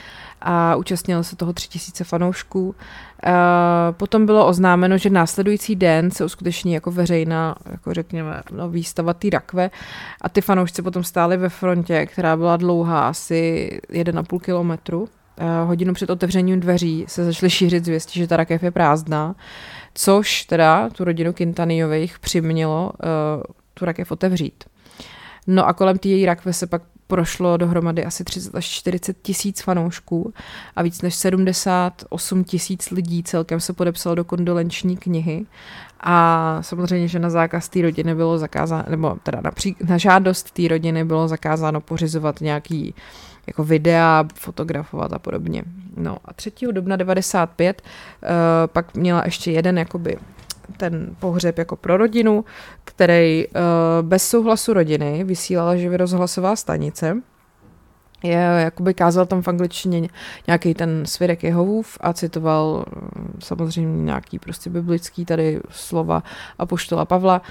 [0.41, 2.75] a účastnilo se toho 3000 fanoušků.
[3.27, 9.15] Eh, potom bylo oznámeno, že následující den se uskuteční jako veřejná, jako řekněme, no, výstava
[9.15, 9.71] té rakve
[10.21, 15.09] a ty fanoušci potom stáli ve frontě, která byla dlouhá asi 1,5 kilometru.
[15.39, 19.35] Eh, hodinu před otevřením dveří se začaly šířit zvěsti, že ta rakev je prázdná,
[19.95, 22.93] což teda tu rodinu Quintaniových přimělo
[23.75, 24.65] tu rakev otevřít.
[25.47, 26.83] No a kolem té její rakve se pak
[27.13, 30.33] prošlo dohromady asi 30 až 40 tisíc fanoušků
[30.77, 35.47] a víc než 78 tisíc lidí celkem se podepsalo do kondolenční knihy
[36.01, 40.51] a samozřejmě, že na zákaz té rodiny bylo zakázáno, nebo teda na, pří, na žádost
[40.51, 42.95] té rodiny bylo zakázáno pořizovat nějaký
[43.47, 45.63] jako videa, fotografovat a podobně.
[45.97, 46.53] No a 3.
[46.71, 48.29] dubna 95 uh,
[48.67, 50.17] pak měla ještě jeden jakoby
[50.77, 52.45] ten pohřeb jako pro rodinu,
[52.85, 53.63] který uh,
[54.03, 57.17] bez souhlasu rodiny vysílala živě rozhlasová stanice.
[58.23, 60.09] Je, jakoby kázal tam v angličtině
[60.47, 66.23] nějaký ten svědek Jehovův a citoval mm, samozřejmě nějaký prostě biblický tady slova
[66.59, 67.43] a poštola Pavla.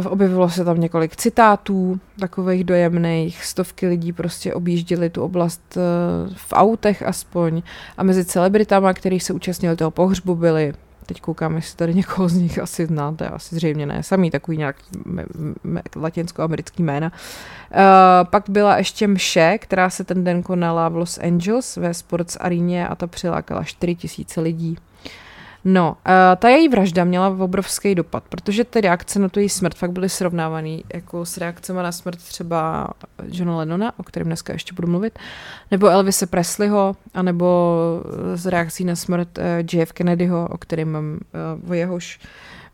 [0.00, 6.34] Uh, objevilo se tam několik citátů, takových dojemných, stovky lidí prostě objížděli tu oblast uh,
[6.36, 7.62] v autech aspoň
[7.96, 10.72] a mezi celebritama, který se účastnili toho pohřbu, byli
[11.06, 14.84] Teď koukám, jestli tady někoho z nich asi znáte, asi zřejmě ne, samý takový nějaký
[15.96, 17.12] latinsko-americký jména.
[17.12, 17.78] Uh,
[18.30, 22.88] pak byla ještě mše, která se ten den konala v Los Angeles ve Sports Areně
[22.88, 24.78] a ta přilákala 4 tisíce lidí.
[25.64, 29.74] No, uh, ta její vražda měla obrovský dopad, protože ty reakce na tu její smrt
[29.74, 32.88] fakt byly srovnávané jako s reakcemi na smrt třeba
[33.26, 35.18] Johna Lennona, o kterém dneska ještě budu mluvit,
[35.70, 37.76] nebo Elvise Presleyho, anebo
[38.34, 41.18] s reakcí na smrt uh, JF Kennedyho, o kterém mám
[41.64, 42.20] uh, o jehož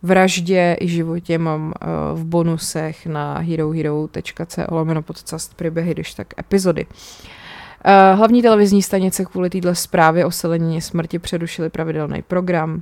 [0.02, 6.86] vraždě i životě mám uh, v bonusech na herohero.co lomeno podcast příběhy, když tak epizody.
[6.86, 6.92] Uh,
[8.14, 12.74] hlavní televizní stanice kvůli této zprávě o selenině smrti přerušili pravidelný program.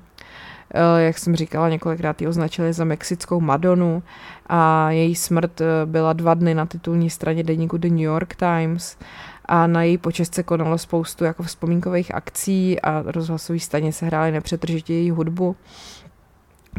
[0.74, 4.02] Uh, jak jsem říkala, několikrát ji označili za mexickou Madonu
[4.46, 8.96] a její smrt eh, byla dva dny na titulní straně deníku The New York Times
[9.44, 14.94] a na její počest se konalo spoustu jako vzpomínkových akcí a rozhlasové stanice hrály nepřetržitě
[14.94, 15.56] její hudbu.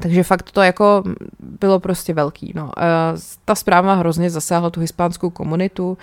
[0.02, 1.04] Takže fakt to jako
[1.40, 2.54] bylo prostě velký.
[2.56, 2.72] No.
[3.46, 5.98] Ta zpráva hrozně zasáhla tu hispánskou komunitu.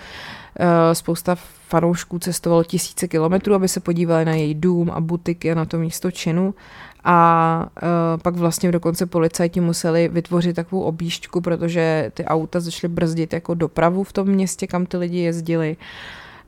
[0.93, 1.35] Spousta
[1.67, 5.77] fanoušků cestovalo tisíce kilometrů, aby se podívali na její dům a butiky a na to
[5.77, 6.55] místo činu.
[7.03, 13.33] A uh, pak vlastně dokonce policajti museli vytvořit takovou objížďku, protože ty auta začaly brzdit
[13.33, 15.77] jako dopravu v tom městě, kam ty lidi jezdili.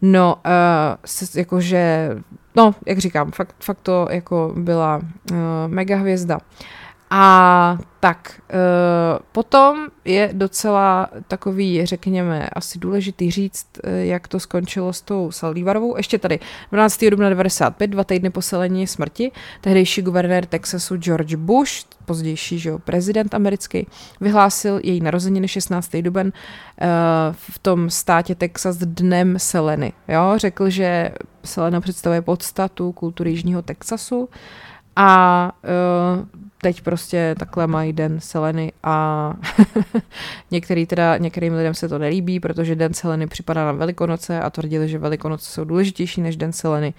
[0.02, 2.10] No, uh, jakože,
[2.56, 5.02] no, jak říkám, fakt, fakt to jako byla
[5.68, 6.40] mega hvězda.
[7.10, 8.56] A tak, e,
[9.32, 15.98] potom je docela takový, řekněme, asi důležitý říct, e, jak to skončilo s tou Saldívarovou.
[15.98, 16.40] Ještě tady
[16.72, 17.10] 12.
[17.10, 21.72] dubna 95, dva týdny po selení smrti, tehdejší guvernér Texasu George Bush,
[22.06, 23.88] pozdější že jo, prezident americký,
[24.22, 25.96] vyhlásil její narozeniny 16.
[26.02, 26.88] duben e,
[27.32, 29.94] v tom státě Texas dnem Seleny.
[30.08, 30.34] Jo?
[30.36, 31.12] Řekl, že
[31.44, 34.30] Selena představuje podstatu kultury Jižního Texasu
[34.96, 35.52] a
[36.62, 39.34] teď prostě takhle mají den Seleny a
[40.52, 44.90] některý teda, některým lidem se to nelíbí, protože den Seleny připadá na Velikonoce a tvrdili,
[44.90, 46.94] že Velikonoce jsou důležitější než den Seleny.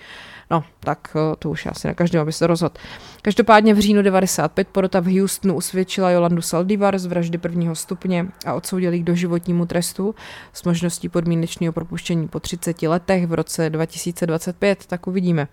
[0.51, 2.75] No, tak eh, to už asi na každém, aby se rozhodl.
[3.23, 8.55] Každopádně v říjnu 95 porota v Houstonu usvědčila Jolandu Saldivar z vraždy prvního stupně a
[8.55, 10.14] odsoudili k doživotnímu trestu
[10.53, 15.49] s možností podmínečného propuštění po 30 letech v roce 2025, tak uvidíme.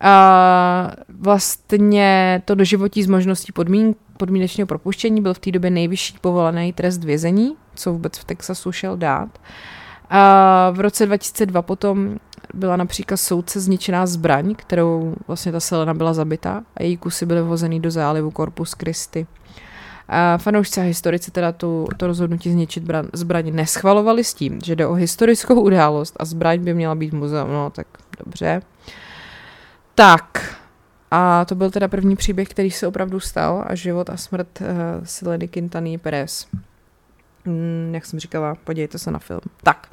[0.00, 6.18] A vlastně to doživotí s možností možností podmín, podmínečného propuštění byl v té době nejvyšší
[6.20, 9.28] povolený trest vězení, co vůbec v Texasu šel dát.
[10.10, 12.16] A v roce 2002 potom
[12.54, 17.42] byla například soudce zničená zbraň, kterou vlastně ta Selena byla zabita a její kusy byly
[17.42, 19.26] vhozený do zálivu Corpus Christi.
[20.08, 24.86] A fanoušci a historici teda tu, to rozhodnutí zničit zbraň neschvalovali s tím, že jde
[24.86, 27.50] o historickou událost a zbraň by měla být muzeum.
[27.50, 27.86] No tak
[28.24, 28.62] dobře.
[29.94, 30.58] Tak,
[31.10, 34.66] a to byl teda první příběh, který se opravdu stal a život a smrt uh,
[35.04, 36.46] Seleny Quintany Perez.
[37.44, 39.40] Mm, jak jsem říkala, podívejte se na film.
[39.62, 39.88] Tak,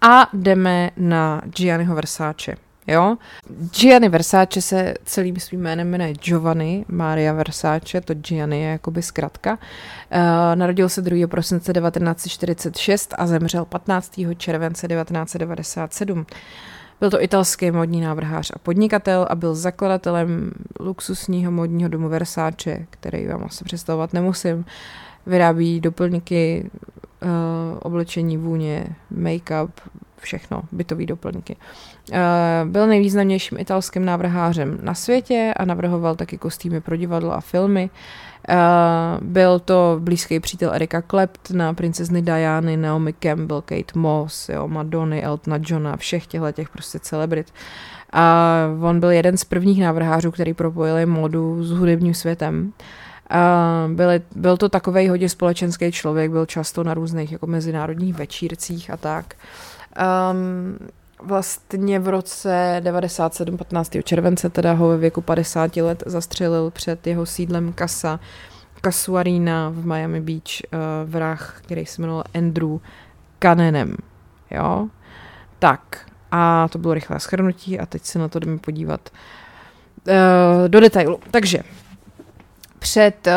[0.00, 2.56] a jdeme na Gianniho Versace.
[2.86, 3.16] Jo?
[3.80, 9.52] Gianni Versace se celým svým jménem jmenuje Giovanni Maria Versace, to Gianni je jakoby zkratka.
[9.52, 10.18] Uh,
[10.54, 11.26] narodil se 2.
[11.26, 14.20] prosince 1946 a zemřel 15.
[14.36, 16.26] července 1997.
[17.00, 20.50] Byl to italský modní návrhář a podnikatel a byl zakladatelem
[20.80, 24.64] luxusního modního domu Versace, který vám asi představovat nemusím.
[25.26, 26.70] Vyrábí doplňky,
[27.22, 27.28] uh,
[27.82, 28.86] oblečení, vůně,
[29.18, 29.70] make-up,
[30.22, 31.56] všechno, bytový doplňky.
[32.10, 32.18] Uh,
[32.70, 37.90] byl nejvýznamnějším italským návrhářem na světě a navrhoval taky kostýmy pro divadlo a filmy.
[38.48, 45.22] Uh, byl to blízký přítel Erika Claptona, princezny Diany, Naomi Campbell, Kate Moss, jo, Madony,
[45.22, 47.52] Eltona Johna, všech těchto těch prostě celebrit.
[48.12, 52.72] A on byl jeden z prvních návrhářů, který propojili modu s hudebním světem.
[53.32, 58.90] Uh, byli, byl to takový hodně společenský člověk, byl často na různých jako mezinárodních večírcích
[58.90, 59.34] a tak.
[60.00, 60.78] Um,
[61.22, 63.96] vlastně v roce 97, 15.
[64.04, 68.20] července, teda ho ve věku 50 let zastřelil před jeho sídlem Casa
[68.84, 72.78] Casuarina v Miami Beach uh, vrah, který se jmenoval Andrew
[73.38, 73.96] Kanenem.
[74.50, 74.88] Jo?
[75.58, 79.10] Tak, a to bylo rychlé schrnutí a teď se na to jdeme podívat
[80.08, 81.20] uh, do detailu.
[81.30, 81.62] Takže
[82.82, 83.32] před uh,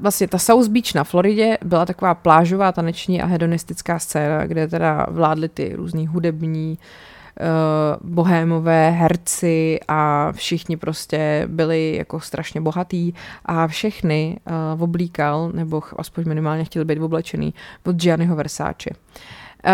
[0.00, 5.06] vlastně ta South Beach na Floridě byla taková plážová taneční a hedonistická scéna, kde teda
[5.10, 13.12] vládly ty různý hudební uh, bohémové herci a všichni prostě byli jako strašně bohatý
[13.44, 14.36] a všechny
[14.76, 17.54] uh, oblíkal, nebo aspoň minimálně chtěli být oblečený
[17.86, 18.90] od Gianniho Versace.
[18.90, 19.72] Uh,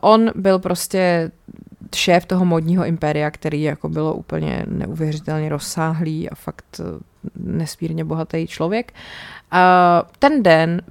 [0.00, 1.30] on byl prostě
[1.94, 6.80] šéf toho modního impéria, který jako bylo úplně neuvěřitelně rozsáhlý a fakt
[7.36, 8.92] nesmírně bohatý člověk.
[9.50, 10.82] A ten den,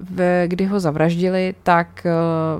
[0.46, 2.10] kdy ho zavraždili, tak e,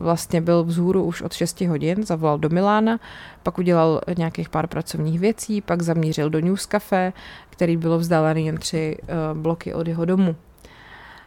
[0.00, 3.00] vlastně byl vzhůru už od 6 hodin, zavolal do Milána,
[3.42, 7.12] pak udělal nějakých pár pracovních věcí, pak zamířil do News Cafe,
[7.50, 10.36] který bylo vzdálený jen tři e, bloky od jeho domu.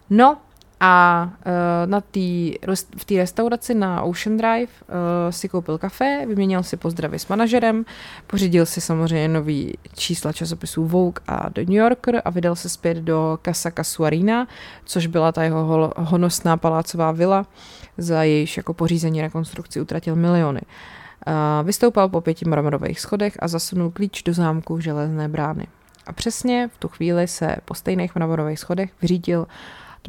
[0.10, 0.38] No
[0.80, 2.56] a uh, na tý,
[2.98, 4.96] v té restauraci na Ocean Drive uh,
[5.30, 7.86] si koupil kafe, vyměnil si pozdravy s manažerem,
[8.28, 12.98] pořídil si samozřejmě nový čísla časopisů Vogue a The New Yorker a vydal se zpět
[12.98, 14.48] do Casa Casuarina,
[14.86, 17.46] což byla ta jeho honosná palácová vila,
[17.98, 20.62] za jejíž jako pořízení rekonstrukci utratil miliony.
[21.28, 25.68] Uh, vystoupal po pěti mramorových schodech a zasunul klíč do zámku železné brány.
[26.08, 29.48] A přesně v tu chvíli se po stejných mramorových schodech vyřídil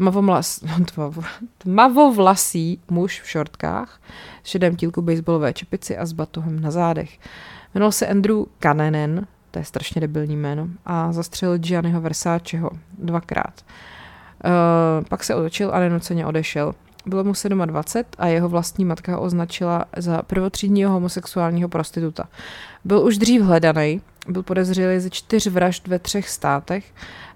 [0.01, 0.61] tmavomlas,
[1.59, 4.01] tmavovlasý muž v šortkách,
[4.45, 7.19] šedém tílku baseballové čepici a s batohem na zádech.
[7.75, 13.65] Jmenoval se Andrew Kanenen, to je strašně debilní jméno, a zastřelil Gianniho Versáčeho dvakrát.
[14.45, 16.75] Uh, pak se otočil a nenuceně odešel.
[17.07, 17.33] Bylo mu
[17.67, 22.29] 27 a jeho vlastní matka ho označila za prvotřídního homosexuálního prostituta.
[22.85, 26.85] Byl už dřív hledaný, byl podezřelý ze čtyř vražd ve třech státech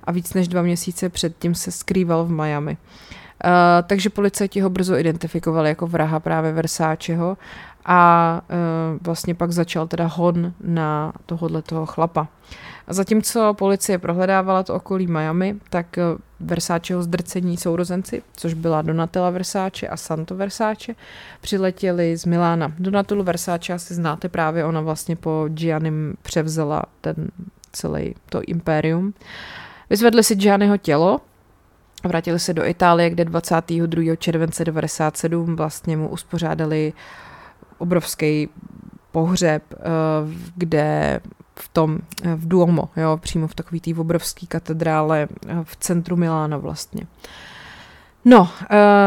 [0.05, 2.77] a víc než dva měsíce předtím se skrýval v Miami.
[3.45, 3.51] Uh,
[3.87, 7.37] takže policajti ho brzo identifikovali jako vraha právě Versáčeho
[7.85, 12.29] a uh, vlastně pak začal teda hon na tohohle toho chlapa.
[12.87, 19.31] A zatímco policie prohledávala to okolí Miami, tak uh, Versáčeho zdrcení sourozenci, což byla Donatella
[19.31, 20.95] Versáče a Santo Versáče,
[21.41, 22.73] přiletěli z Milána.
[22.79, 27.31] Donatelu Versáče asi znáte právě, ona vlastně po Giannim převzala ten
[27.73, 29.15] celý to impérium.
[29.91, 31.21] Vyzvedli si Gianniho tělo
[32.05, 34.17] a vrátili se do Itálie, kde 22.
[34.17, 36.93] července 1997 vlastně mu uspořádali
[37.79, 38.49] obrovský
[39.13, 39.79] pohřeb, eh,
[40.57, 41.21] kde
[41.57, 46.17] v tom, eh, v Duomo, jo, přímo v takový té obrovské katedrále eh, v centru
[46.17, 47.07] Milána vlastně.
[48.27, 48.47] No uh,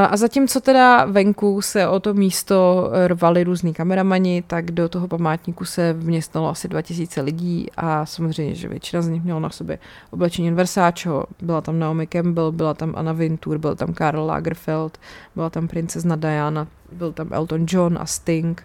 [0.09, 5.65] a zatímco teda venku se o to místo rvali různí kameramani, tak do toho památníku
[5.65, 9.79] se vměstnalo asi 2000 lidí a samozřejmě, že většina z nich měla na sobě
[10.11, 11.25] oblečení Versaceho.
[11.41, 14.97] Byla tam Naomi Campbell, byla tam Anna Wintour, byl tam Karl Lagerfeld,
[15.35, 18.63] byla tam princezna Diana, byl tam Elton John a Sting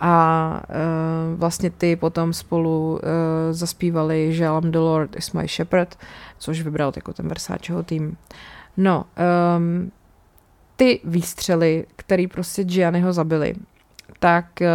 [0.00, 2.98] a uh, vlastně ty potom spolu uh,
[3.50, 5.98] zaspívali Želám the Lord is my shepherd,
[6.38, 8.16] což vybral jako ten Versaceho tým.
[8.76, 9.04] No,
[9.56, 9.92] um,
[10.76, 13.54] ty výstřely, který prostě Gianniho zabili,
[14.18, 14.68] tak uh,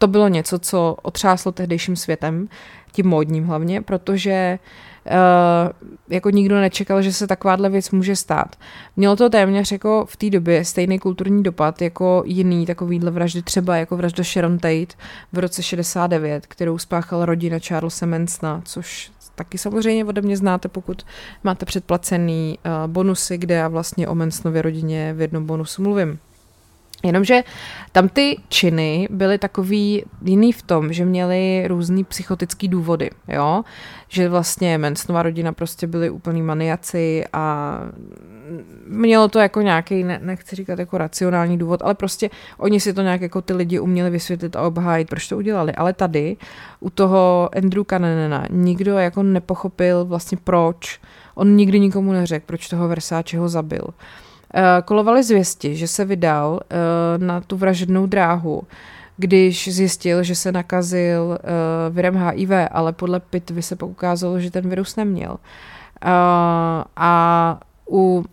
[0.00, 2.48] to bylo něco, co otřáslo tehdejším světem,
[2.92, 4.58] tím módním hlavně, protože
[5.06, 5.12] uh,
[6.08, 8.56] jako nikdo nečekal, že se takováhle věc může stát.
[8.96, 13.76] Mělo to téměř jako v té době stejný kulturní dopad jako jiný takovýhle vraždy, třeba
[13.76, 14.94] jako vražda Sharon Tate
[15.32, 21.02] v roce 69, kterou spáchala rodina Charlesa Mansona, což taky samozřejmě ode mě znáte, pokud
[21.44, 26.18] máte předplacený uh, bonusy, kde já vlastně o Mansonově rodině v jednom bonusu mluvím.
[27.02, 27.42] Jenomže
[27.92, 33.62] tam ty činy byly takový jiný v tom, že měly různý psychotický důvody, jo?
[34.08, 37.76] Že vlastně Mansonova rodina prostě byli úplný maniaci a
[38.86, 43.02] mělo to jako nějaký, ne, nechci říkat jako racionální důvod, ale prostě oni si to
[43.02, 45.74] nějak jako ty lidi uměli vysvětlit a obhájit, proč to udělali.
[45.74, 46.36] Ale tady
[46.80, 51.00] u toho Andrew Cannonena nikdo jako nepochopil vlastně proč.
[51.34, 53.84] On nikdy nikomu neřekl, proč toho Versáčeho zabil.
[53.84, 54.29] Uh, Eh,
[54.84, 56.74] kolovaly zvěsti, že se vydal eh,
[57.18, 58.62] na tu vražednou dráhu,
[59.16, 64.68] když zjistil, že se nakazil eh, virem HIV, ale podle pitvy se ukázalo, že ten
[64.68, 65.36] virus neměl.
[66.96, 67.60] A
[67.90, 68.24] u,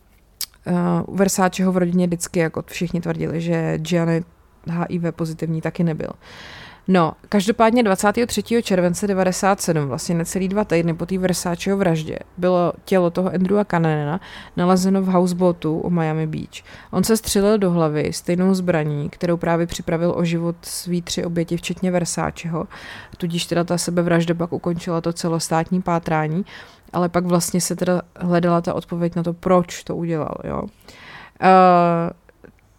[1.08, 4.24] u Versáčeho v rodině vždycky, jako všichni tvrdili, že Gianni
[4.68, 6.10] HIV pozitivní taky nebyl.
[6.88, 8.64] No, každopádně 23.
[8.64, 14.20] července 97, vlastně necelý dva týdny po té Versáčeho vraždě, bylo tělo toho Andrewa Cannona
[14.58, 16.64] nalezeno v houseboatu u Miami Beach.
[16.92, 21.58] On se střelil do hlavy stejnou zbraní, kterou právě připravil o život svý tři oběti,
[21.58, 22.68] včetně Versáčeho.
[23.18, 26.46] Tudíž teda ta sebevražda pak ukončila to celostátní pátrání,
[26.94, 30.62] ale pak vlastně se teda hledala ta odpověď na to, proč to udělal, jo.
[30.62, 30.68] Uh,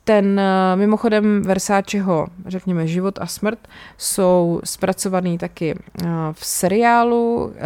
[0.09, 3.59] ten eh, mimochodem Versáčeho, řekněme, život a smrt
[3.99, 7.61] jsou zpracovaný taky eh, v seriálu, eh,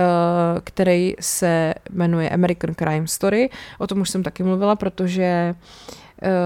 [0.65, 3.51] který se jmenuje American Crime Story.
[3.79, 5.55] O tom už jsem taky mluvila, protože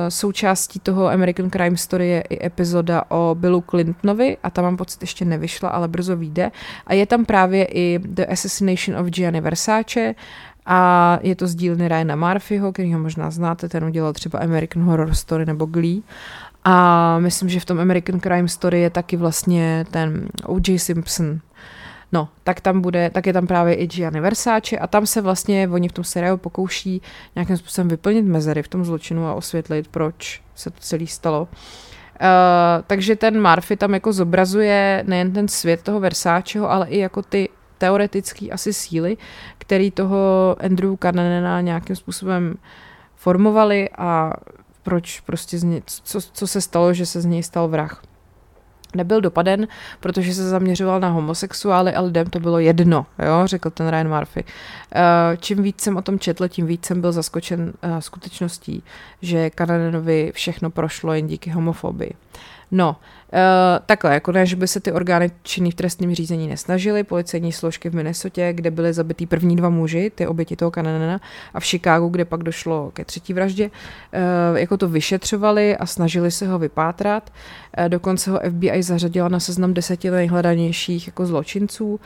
[0.09, 5.01] součástí toho American Crime Story je i epizoda o Billu Clintonovi a tam mám pocit
[5.01, 6.51] ještě nevyšla, ale brzo vyjde.
[6.87, 10.15] A je tam právě i The Assassination of Gianni Versace
[10.67, 14.83] a je to z dílny Ryana Murphyho, který ho možná znáte, ten udělal třeba American
[14.83, 16.01] Horror Story nebo Glee.
[16.65, 20.79] A myslím, že v tom American Crime Story je taky vlastně ten O.J.
[20.79, 21.41] Simpson.
[22.13, 25.69] No, tak tam bude, tak je tam právě i Gianni Versace a tam se vlastně
[25.69, 27.03] oni v tom seriálu pokouší
[27.35, 31.43] nějakým způsobem vyplnit mezery v tom zločinu a osvětlit, proč se to celé stalo.
[31.43, 31.49] Uh,
[32.87, 37.49] takže ten Murphy tam jako zobrazuje nejen ten svět toho Versáčeho, ale i jako ty
[37.79, 39.17] teoretický asi síly,
[39.59, 42.55] který toho Andrew Cannonena nějakým způsobem
[43.17, 44.33] formovali a
[44.83, 48.03] proč prostě z ně, co, co se stalo, že se z něj stal vrah.
[48.95, 49.69] Nebyl dopaden,
[50.01, 54.45] protože se zaměřoval na homosexuály a lidem to bylo jedno, jo, řekl ten Ryan Murphy.
[54.95, 58.83] Eh, čím víc jsem o tom četl, tím víc jsem byl zaskočen eh, skutečností,
[59.23, 62.13] že Kanadenovi všechno prošlo jen díky homofobii.
[62.71, 62.97] No,
[63.33, 63.41] Uh,
[63.87, 67.91] takhle, jako ne, že by se ty orgány činný v trestním řízení nesnažily, policejní složky
[67.91, 71.21] v Minnesotě, kde byly zabitý první dva muži, ty oběti toho Kananena,
[71.55, 76.31] a v Chicagu, kde pak došlo ke třetí vraždě, uh, jako to vyšetřovali a snažili
[76.31, 77.33] se ho vypátrat.
[77.79, 82.01] Uh, dokonce ho FBI zařadila na seznam deseti nejhledanějších jako zločinců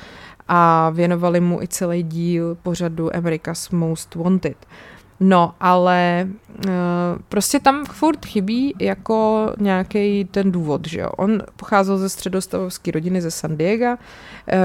[0.49, 4.57] a věnovali mu i celý díl pořadu America's Most Wanted.
[4.67, 4.90] Uh,
[5.23, 6.29] No, ale
[6.67, 6.73] uh,
[7.29, 11.09] prostě tam furt chybí jako nějaký ten důvod, že jo.
[11.17, 13.97] On pocházel ze středostavovské rodiny ze San Diego, uh,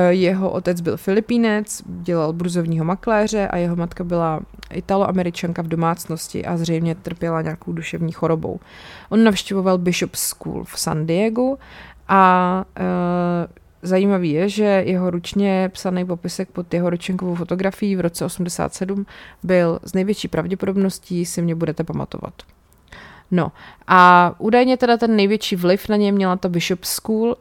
[0.09, 4.39] jeho otec byl Filipínec, dělal bruzovního makléře a jeho matka byla
[4.73, 8.59] italoameričanka v domácnosti a zřejmě trpěla nějakou duševní chorobou.
[9.09, 11.57] On navštěvoval Bishop School v San Diego
[12.07, 12.85] a uh,
[13.85, 19.05] Zajímavý je, že jeho ručně psaný popisek pod jeho ročenkovou fotografií v roce 87
[19.43, 22.33] byl z největší pravděpodobností si mě budete pamatovat.
[23.31, 23.51] No
[23.87, 27.35] a údajně teda ten největší vliv na ně měla ta Bishop School, uh,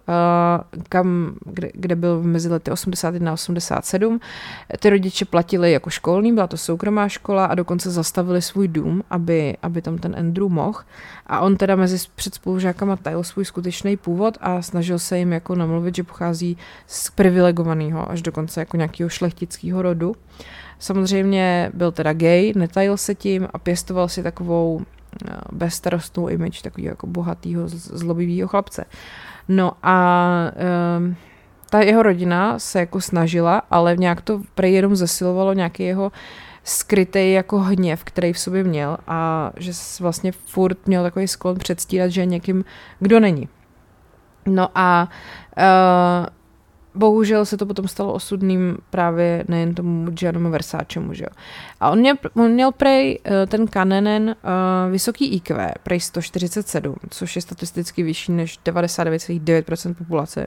[0.89, 4.21] kam, kde, kde byl mezi lety 81 a 87.
[4.81, 9.57] Ty rodiče platili jako školní, byla to soukromá škola a dokonce zastavili svůj dům, aby,
[9.63, 10.81] aby tam ten Andrew mohl.
[11.27, 15.55] A on teda mezi před spolužákama tajil svůj skutečný původ a snažil se jim jako
[15.55, 20.17] namluvit, že pochází z privilegovaného až dokonce jako nějakého šlechtického rodu.
[20.79, 24.81] Samozřejmě byl teda gay, netajil se tím a pěstoval si takovou
[25.53, 28.85] bezstarostnou image takového jako bohatého, zlobivého chlapce.
[29.49, 30.29] No a
[30.99, 31.17] um,
[31.71, 36.13] ta jeho rodina se jako snažila, ale nějak to prej jenom zesilovalo nějaký jeho
[36.65, 42.11] skrytý jako hněv, který v sobě měl a že vlastně furt měl takový sklon předstírat,
[42.11, 42.65] že je někým,
[42.99, 43.49] kdo není.
[44.47, 45.09] No a
[45.57, 46.27] uh,
[46.95, 51.31] bohužel se to potom stalo osudným právě nejen tomu Giannomu Versáčemu, že jo.
[51.81, 57.37] A on měl, on měl prej eh, ten Kanenen uh, vysoký IQ, prej 147, což
[57.37, 60.47] je statisticky vyšší než 99,9% populace.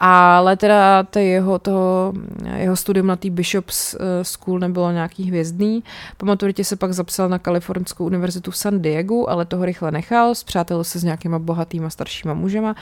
[0.00, 2.12] Ale teda to jeho, toho,
[2.56, 5.84] jeho studium na té Bishops eh, School nebylo nějaký hvězdný.
[6.16, 10.34] Po maturitě se pak zapsal na Kalifornskou univerzitu v San Diego, ale toho rychle nechal,
[10.34, 12.74] zpřátelil se s nějakýma bohatýma staršíma mužema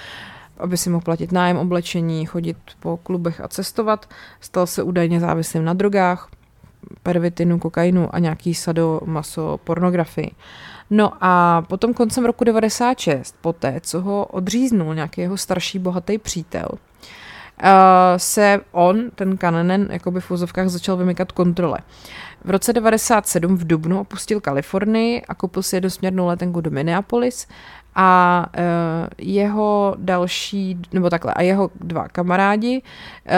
[0.63, 4.09] aby si mohl platit nájem, oblečení, chodit po klubech a cestovat.
[4.41, 6.29] Stal se údajně závislým na drogách,
[7.03, 10.31] pervitinu, kokainu a nějaký sado maso pornografii.
[10.91, 16.69] No a potom koncem roku 96, poté, co ho odříznul nějaký jeho starší bohatý přítel,
[17.63, 17.69] Uh,
[18.17, 21.79] se on, ten Kananen, jakoby v úzovkách začal vymykat kontrole.
[22.45, 27.47] V roce 97 v Dubnu opustil Kalifornii a koupil si jednosměrnou letenku do Minneapolis
[27.95, 28.65] a uh,
[29.19, 33.33] jeho další, nebo takhle, a jeho dva kamarádi, uh,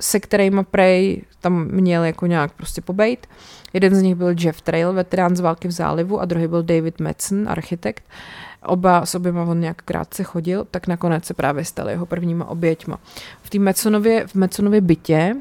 [0.00, 3.26] se kterými Prey tam měl jako nějak prostě pobejt.
[3.72, 7.00] Jeden z nich byl Jeff Trail, veterán z války v zálivu, a druhý byl David
[7.00, 8.04] Metzen, architekt.
[8.66, 12.98] Oba s oběma on nějak krátce chodil, tak nakonec se právě staly jeho prvníma oběťma.
[13.42, 13.50] V
[14.26, 15.36] v Metsonově bytě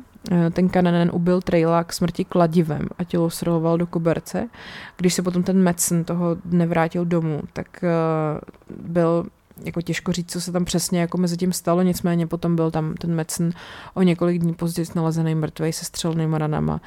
[0.52, 4.50] ten Kananen ubil Traila k smrti kladivem a tělo sroloval do koberce.
[4.98, 9.26] Když se potom ten Metzen toho nevrátil domů, tak uh, byl
[9.66, 12.94] jako těžko říct, co se tam přesně jako mezi tím stalo, nicméně potom byl tam
[12.94, 13.52] ten Metzen
[13.94, 16.82] o několik dní později nalezený mrtvej se střelnými ranama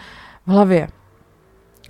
[0.47, 0.89] v hlavě.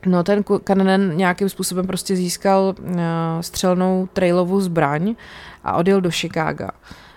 [0.06, 2.94] No ten Kananen nějakým způsobem prostě získal uh,
[3.40, 5.14] střelnou trailovou zbraň
[5.64, 6.70] a odjel do Chicaga.
[6.72, 7.07] Uh,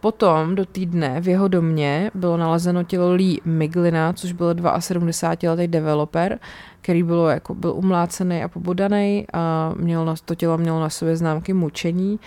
[0.00, 6.38] potom do týdne v jeho domě bylo nalezeno tělo Lee Miglina, což byl 72-letý developer,
[6.80, 11.16] který bylo, jako, byl umlácený a pobodaný a měl na, to tělo mělo na sobě
[11.16, 12.20] známky mučení.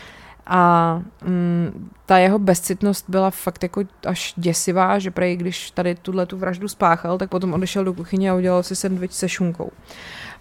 [0.48, 6.26] A mm, ta jeho bezcitnost byla fakt jako až děsivá, že prej, když tady tuhle
[6.26, 9.72] tu vraždu spáchal, tak potom odešel do kuchyně a udělal si sandwich se šunkou.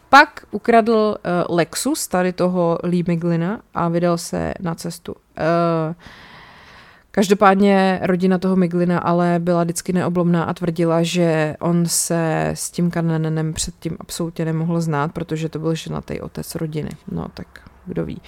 [0.09, 1.16] Pak ukradl
[1.49, 5.12] uh, Lexus tady toho Lee Miglina a vydal se na cestu.
[5.12, 5.94] Uh,
[7.18, 12.90] Každopádně rodina toho Miglina ale byla vždycky neoblomná a tvrdila, že on se s tím
[12.90, 16.90] Kananenem předtím absolutně nemohl znát, protože to byl ženatý otec rodiny.
[17.12, 17.46] No tak
[17.86, 18.20] kdo ví.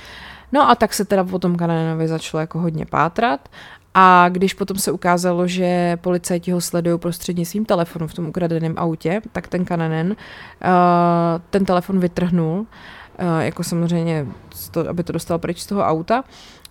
[0.53, 3.49] No a tak se teda potom Kananenovi začalo jako hodně pátrat
[3.95, 9.20] a když potom se ukázalo, že policajti ho sledují prostřednictvím telefonu v tom ukradeném autě,
[9.32, 10.16] tak ten Kananen uh,
[11.51, 12.66] ten telefon vytrhnul, uh,
[13.38, 14.26] jako samozřejmě,
[14.88, 16.24] aby to dostal pryč z toho auta.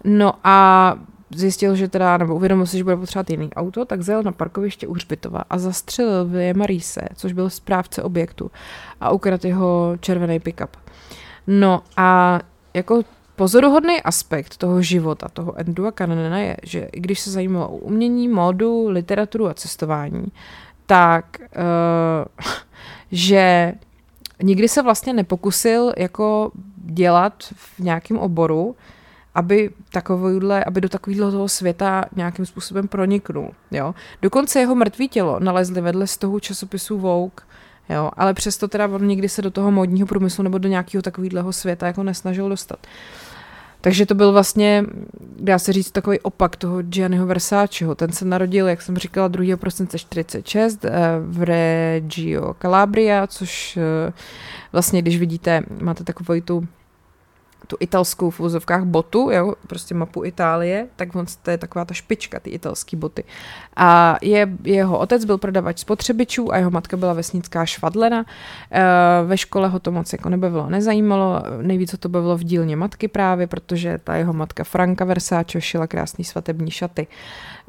[0.03, 0.95] No a
[1.35, 4.87] zjistil, že teda, nebo uvědomil si, že bude potřebovat jiný auto, tak zajel na parkoviště
[4.87, 8.51] u Hřbitova a zastřelil Williama Reese, což byl správce objektu
[9.01, 10.77] a ukradl jeho červený pickup.
[11.47, 12.39] No a
[12.73, 13.01] jako
[13.35, 18.27] pozoruhodný aspekt toho života, toho Andrewa Cannona je, že i když se zajímalo o umění,
[18.27, 20.25] módu, literaturu a cestování,
[20.85, 22.45] tak uh,
[23.11, 23.73] že
[24.43, 28.75] nikdy se vlastně nepokusil jako dělat v nějakém oboru,
[29.35, 33.51] aby, takovýhle, aby do takového toho světa nějakým způsobem proniknul.
[33.71, 33.95] Jo?
[34.21, 37.45] Dokonce jeho mrtvý tělo nalezli vedle z toho časopisu Vogue,
[37.89, 38.11] jo?
[38.17, 41.87] ale přesto teda on nikdy se do toho modního průmyslu nebo do nějakého takového světa
[41.87, 42.87] jako nesnažil dostat.
[43.81, 44.85] Takže to byl vlastně,
[45.39, 47.95] dá se říct, takový opak toho Gianniho Versaceho.
[47.95, 49.57] Ten se narodil, jak jsem říkala, 2.
[49.57, 54.13] prosince 46 eh, v Reggio Calabria, což eh,
[54.71, 56.67] vlastně, když vidíte, máte takovou tu
[57.67, 61.93] tu italskou v vozovkách botu, jo, prostě mapu Itálie, tak on, to je taková ta
[61.93, 63.23] špička, ty italské boty.
[63.75, 68.25] A je, jeho otec byl prodavač spotřebičů a jeho matka byla vesnická švadlena.
[68.71, 68.83] E,
[69.25, 73.47] ve škole ho to moc jako nebavilo, nezajímalo, nejvíce to bavilo v dílně matky právě,
[73.47, 77.07] protože ta jeho matka Franka Versace šila krásný svatební šaty.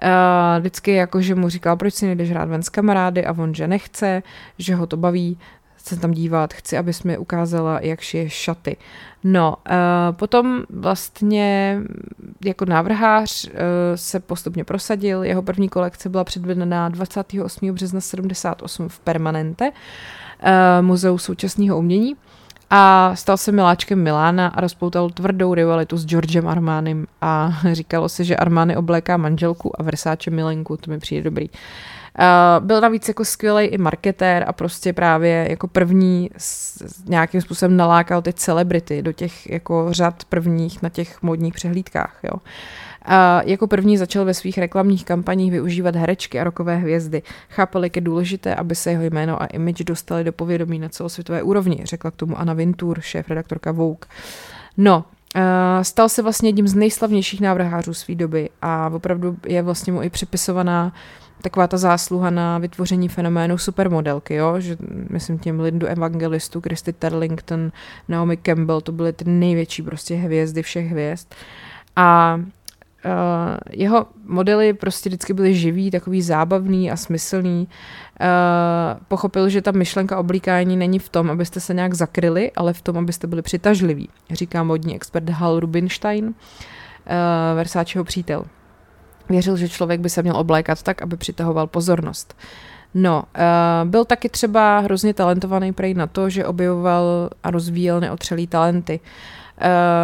[0.02, 3.54] E, vždycky jako, že mu říkal, proč si nejdeš hrát ven s kamarády a on,
[3.54, 4.22] že nechce,
[4.58, 5.38] že ho to baví,
[5.90, 8.76] se tam dívat, chci, abys mi ukázala, jak šije šaty.
[9.24, 11.78] No, uh, potom vlastně
[12.44, 13.52] jako návrhář uh,
[13.94, 17.74] se postupně prosadil, jeho první kolekce byla předvedena 28.
[17.74, 19.76] března 78 v Permanente, uh,
[20.80, 22.16] muzeu současného umění
[22.70, 28.24] a stal se miláčkem Milána a rozpoutal tvrdou rivalitu s Georgem Armánem a říkalo se,
[28.24, 31.48] že Armány obléká manželku a Versace milenku, to mi přijde dobrý.
[31.50, 31.56] Uh,
[32.20, 37.76] Uh, byl navíc jako skvělý i marketér a prostě právě jako první s, nějakým způsobem
[37.76, 42.40] nalákal ty celebrity do těch jako řad prvních na těch modních přehlídkách, jo.
[43.04, 47.22] A jako první začal ve svých reklamních kampaních využívat herečky a rokové hvězdy.
[47.48, 51.42] Chápal, jak je důležité, aby se jeho jméno a image dostali do povědomí na celosvětové
[51.42, 54.08] úrovni, řekla k tomu Anna Vintur, šéf redaktorka Vogue.
[54.76, 55.04] No,
[55.82, 60.10] stal se vlastně jedním z nejslavnějších návrhářů své doby a opravdu je vlastně mu i
[60.10, 60.92] připisovaná
[61.42, 64.60] taková ta zásluha na vytvoření fenoménu supermodelky, jo?
[64.60, 64.76] že
[65.10, 67.72] myslím tím Lindu Evangelistu, Christy Turlington,
[68.08, 71.26] Naomi Campbell, to byly ty největší prostě hvězdy všech hvězd.
[71.96, 72.40] A
[73.04, 77.68] Uh, jeho modely prostě vždycky byly živý, takový zábavný a smyslný.
[78.20, 82.82] Uh, pochopil, že ta myšlenka oblíkání není v tom, abyste se nějak zakryli, ale v
[82.82, 86.32] tom, abyste byli přitažliví, říká modní expert Hal Rubinstein, uh,
[87.54, 88.44] Versáčeho přítel.
[89.28, 92.36] Věřil, že člověk by se měl oblékat tak, aby přitahoval pozornost.
[92.94, 98.46] No, uh, byl taky třeba hrozně talentovaný prej na to, že objevoval a rozvíjel neotřelý
[98.46, 99.00] talenty.
[99.00, 99.39] Uh,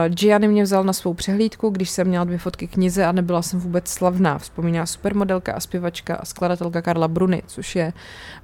[0.08, 3.60] Gianni mě vzal na svou přehlídku, když jsem měla dvě fotky knize a nebyla jsem
[3.60, 4.38] vůbec slavná.
[4.38, 7.92] Vzpomíná supermodelka a zpěvačka a skladatelka Karla Bruny, což je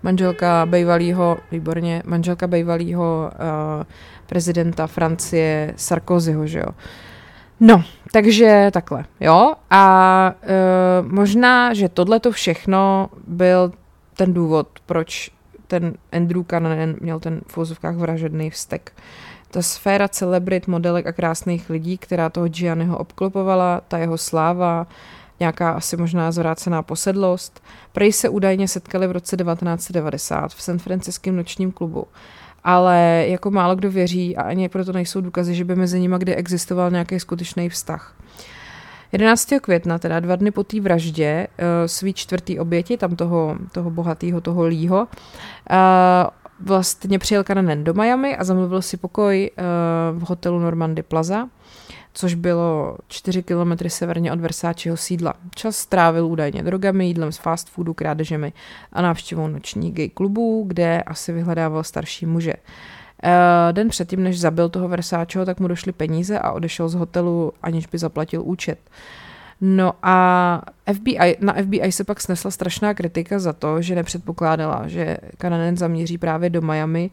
[0.02, 3.84] manželka bývalého, výborně, manželka bývalého uh,
[4.26, 6.68] prezidenta Francie Sarkozyho, že jo.
[7.60, 9.52] No, takže takhle, jo.
[9.70, 13.72] A uh, možná, že tohle to všechno byl
[14.16, 15.30] ten důvod, proč
[15.66, 18.92] ten Andrew Cannon měl ten v vražedný vztek.
[19.52, 24.86] Ta sféra celebrit, modelek a krásných lidí, která toho Gianniho obklopovala, ta jeho sláva,
[25.40, 27.62] nějaká asi možná zvrácená posedlost.
[27.92, 32.06] Prej se údajně setkali v roce 1990 v San Franciském nočním klubu
[32.64, 36.34] ale jako málo kdo věří a ani proto nejsou důkazy, že by mezi nimi kdy
[36.34, 38.14] existoval nějaký skutečný vztah.
[39.12, 39.48] 11.
[39.60, 44.40] května, teda dva dny po té vraždě, uh, svý čtvrtý oběti, tam toho, toho bohatého,
[44.40, 45.76] toho lího, uh,
[46.62, 51.48] vlastně přijel Kananen do Miami a zamluvil si pokoj uh, v hotelu Normandy Plaza
[52.14, 55.34] což bylo 4 kilometry severně od Versáčeho sídla.
[55.54, 58.52] Čas strávil údajně drogami, jídlem z fast foodu, krádežemi
[58.92, 62.52] a návštěvou noční gay klubů, kde asi vyhledával starší muže.
[63.24, 67.52] Eh, den předtím, než zabil toho Versáčeho, tak mu došly peníze a odešel z hotelu,
[67.62, 68.78] aniž by zaplatil účet.
[69.64, 75.16] No a FBI, na FBI se pak snesla strašná kritika za to, že nepředpokládala, že
[75.38, 77.10] Kananen zamíří právě do Miami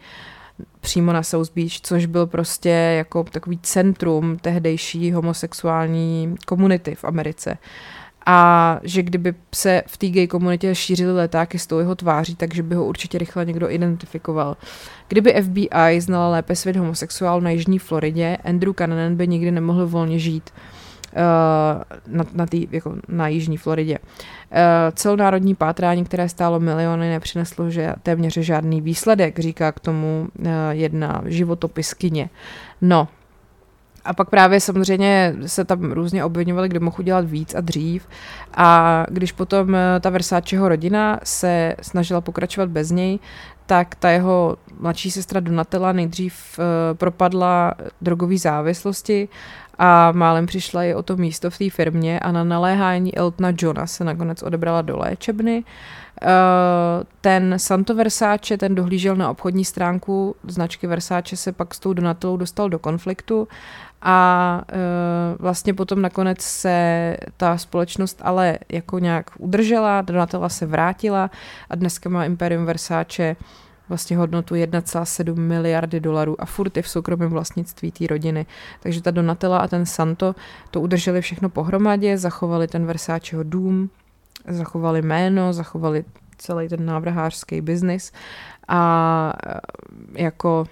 [0.79, 7.57] přímo na South Beach, což byl prostě jako takový centrum tehdejší homosexuální komunity v Americe.
[8.25, 12.63] A že kdyby se v té gay komunitě šířily letáky s tou jeho tváří, takže
[12.63, 14.57] by ho určitě rychle někdo identifikoval.
[15.07, 20.19] Kdyby FBI znala lépe svět homosexuál na Jižní Floridě, Andrew Cannon by nikdy nemohl volně
[20.19, 20.49] žít.
[21.13, 23.97] Eh, na, na, tý, jako na jižní Floridě.
[24.51, 30.49] Eh, celonárodní pátrání, které stálo miliony, nepřineslo že téměř žádný výsledek, říká k tomu eh,
[30.71, 32.29] jedna životopiskyně.
[32.81, 33.07] No,
[34.05, 38.07] a pak právě samozřejmě se tam různě obvinovali, kdo mohl udělat víc a dřív.
[38.53, 43.19] A když potom ta Versáčeho rodina se snažila pokračovat bez něj,
[43.69, 46.59] tak ta jeho mladší sestra Donatella nejdřív
[46.93, 49.29] propadla drogové závislosti
[49.77, 53.87] a málem přišla i o to místo v té firmě a na naléhání Eltona Johna
[53.87, 55.63] se nakonec odebrala do léčebny.
[56.21, 61.93] Eh, ten Santo Versace, ten dohlížel na obchodní stránku značky Versace, se pak s tou
[61.93, 63.47] Donatelou dostal do konfliktu
[64.01, 64.75] a eh,
[65.39, 71.31] vlastně potom nakonec se ta společnost ale jako nějak udržela, Donatella se vrátila
[71.69, 73.35] a dneska má Imperium Versace
[73.89, 78.45] vlastně hodnotu 1,7 miliardy dolarů a furt je v soukromém vlastnictví té rodiny.
[78.79, 80.35] Takže ta Donatella a ten Santo
[80.71, 83.89] to udrželi všechno pohromadě, zachovali ten Versáčeho dům,
[84.47, 86.05] zachovali jméno, zachovali
[86.37, 88.11] celý ten návrhářský biznis
[88.67, 89.59] a eh,
[90.23, 90.65] jako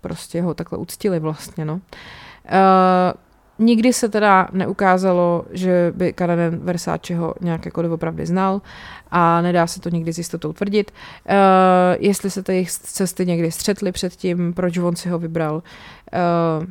[0.00, 1.74] prostě ho takhle uctili vlastně, no.
[1.74, 1.80] Uh,
[3.60, 8.62] Nikdy se teda neukázalo, že by Kanaden Versáčeho nějak jako doopravdy znal
[9.10, 10.90] a nedá se to nikdy s jistotou tvrdit.
[10.90, 11.34] Uh,
[11.98, 16.66] jestli se ty cesty někdy střetly předtím, proč on si ho vybral, uh,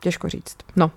[0.00, 0.56] těžko říct.
[0.76, 0.90] No,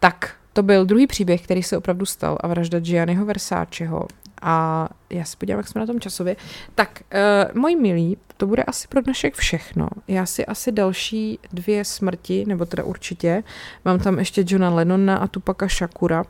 [0.00, 4.06] tak to byl druhý příběh, který se opravdu stal a vražda Gianniho Versáčeho
[4.42, 6.36] a já se podívám, jak jsme na tom časově.
[6.74, 7.02] Tak,
[7.52, 9.88] uh, moji milí, to bude asi pro dnešek všechno.
[10.08, 13.42] Já si asi další dvě smrti, nebo teda určitě,
[13.84, 16.24] mám tam ještě Johna Lennona a Tupaka Shakura,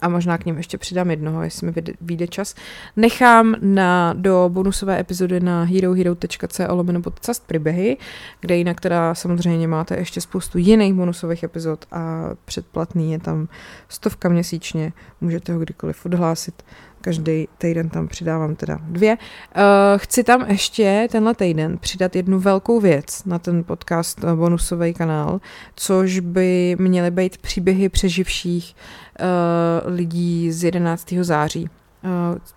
[0.00, 2.54] a možná k ním ještě přidám jednoho, jestli mi vyjde čas,
[2.96, 7.96] nechám na, do bonusové epizody na herohero.co lomeno podcast příběhy,
[8.40, 13.48] kde jinak teda samozřejmě máte ještě spoustu jiných bonusových epizod a předplatný je tam
[13.88, 16.62] stovka měsíčně, můžete ho kdykoliv odhlásit
[17.00, 19.16] každý týden tam přidávám teda dvě.
[19.16, 19.62] Uh,
[19.96, 25.40] chci tam ještě tenhle týden přidat jednu velkou věc na ten podcast uh, bonusový kanál,
[25.76, 28.76] což by měly být příběhy přeživších
[29.20, 31.12] uh, lidí z 11.
[31.20, 31.68] září.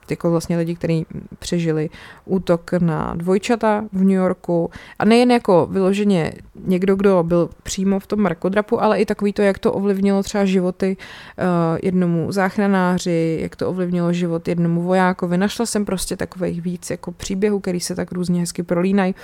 [0.10, 1.06] Jako vlastně lidi, kteří
[1.39, 1.89] přežili
[2.26, 4.70] útok na dvojčata v New Yorku
[5.00, 6.34] a nejen jako vyloženě
[6.66, 10.46] někdo, kdo byl přímo v tom mrakodrapu, ale i takový to, jak to ovlivnilo třeba
[10.46, 11.46] životy uh,
[11.84, 15.38] jednomu záchranáři, jak to ovlivnilo život jednomu vojákovi.
[15.38, 19.16] Našla jsem prostě takových víc jako příběhů, který se tak různě hezky prolínají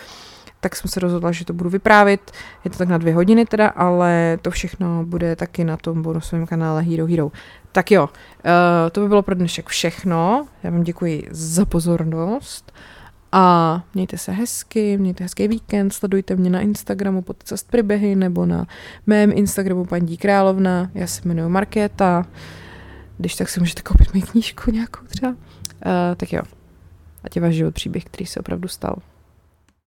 [0.60, 2.32] tak jsem se rozhodla, že to budu vyprávět.
[2.66, 6.48] Je to tak na dvě hodiny teda, ale to všechno bude taky na tom bonusovém
[6.48, 7.32] kanále Hero Hero.
[7.72, 10.48] Tak jo, uh, to by bylo pro dnešek všechno.
[10.64, 12.72] Já vám děkuji za pozornost
[13.32, 18.68] a mějte se hezky, mějte hezký víkend, sledujte mě na Instagramu podcast Pribehy nebo na
[19.08, 22.26] mém Instagramu paní Královna, já se jmenuji Markéta,
[23.18, 25.30] když tak si můžete koupit moji knížku nějakou třeba.
[25.30, 25.36] Uh,
[26.18, 26.42] tak jo,
[27.24, 28.96] ať je váš život příběh, který se opravdu stal.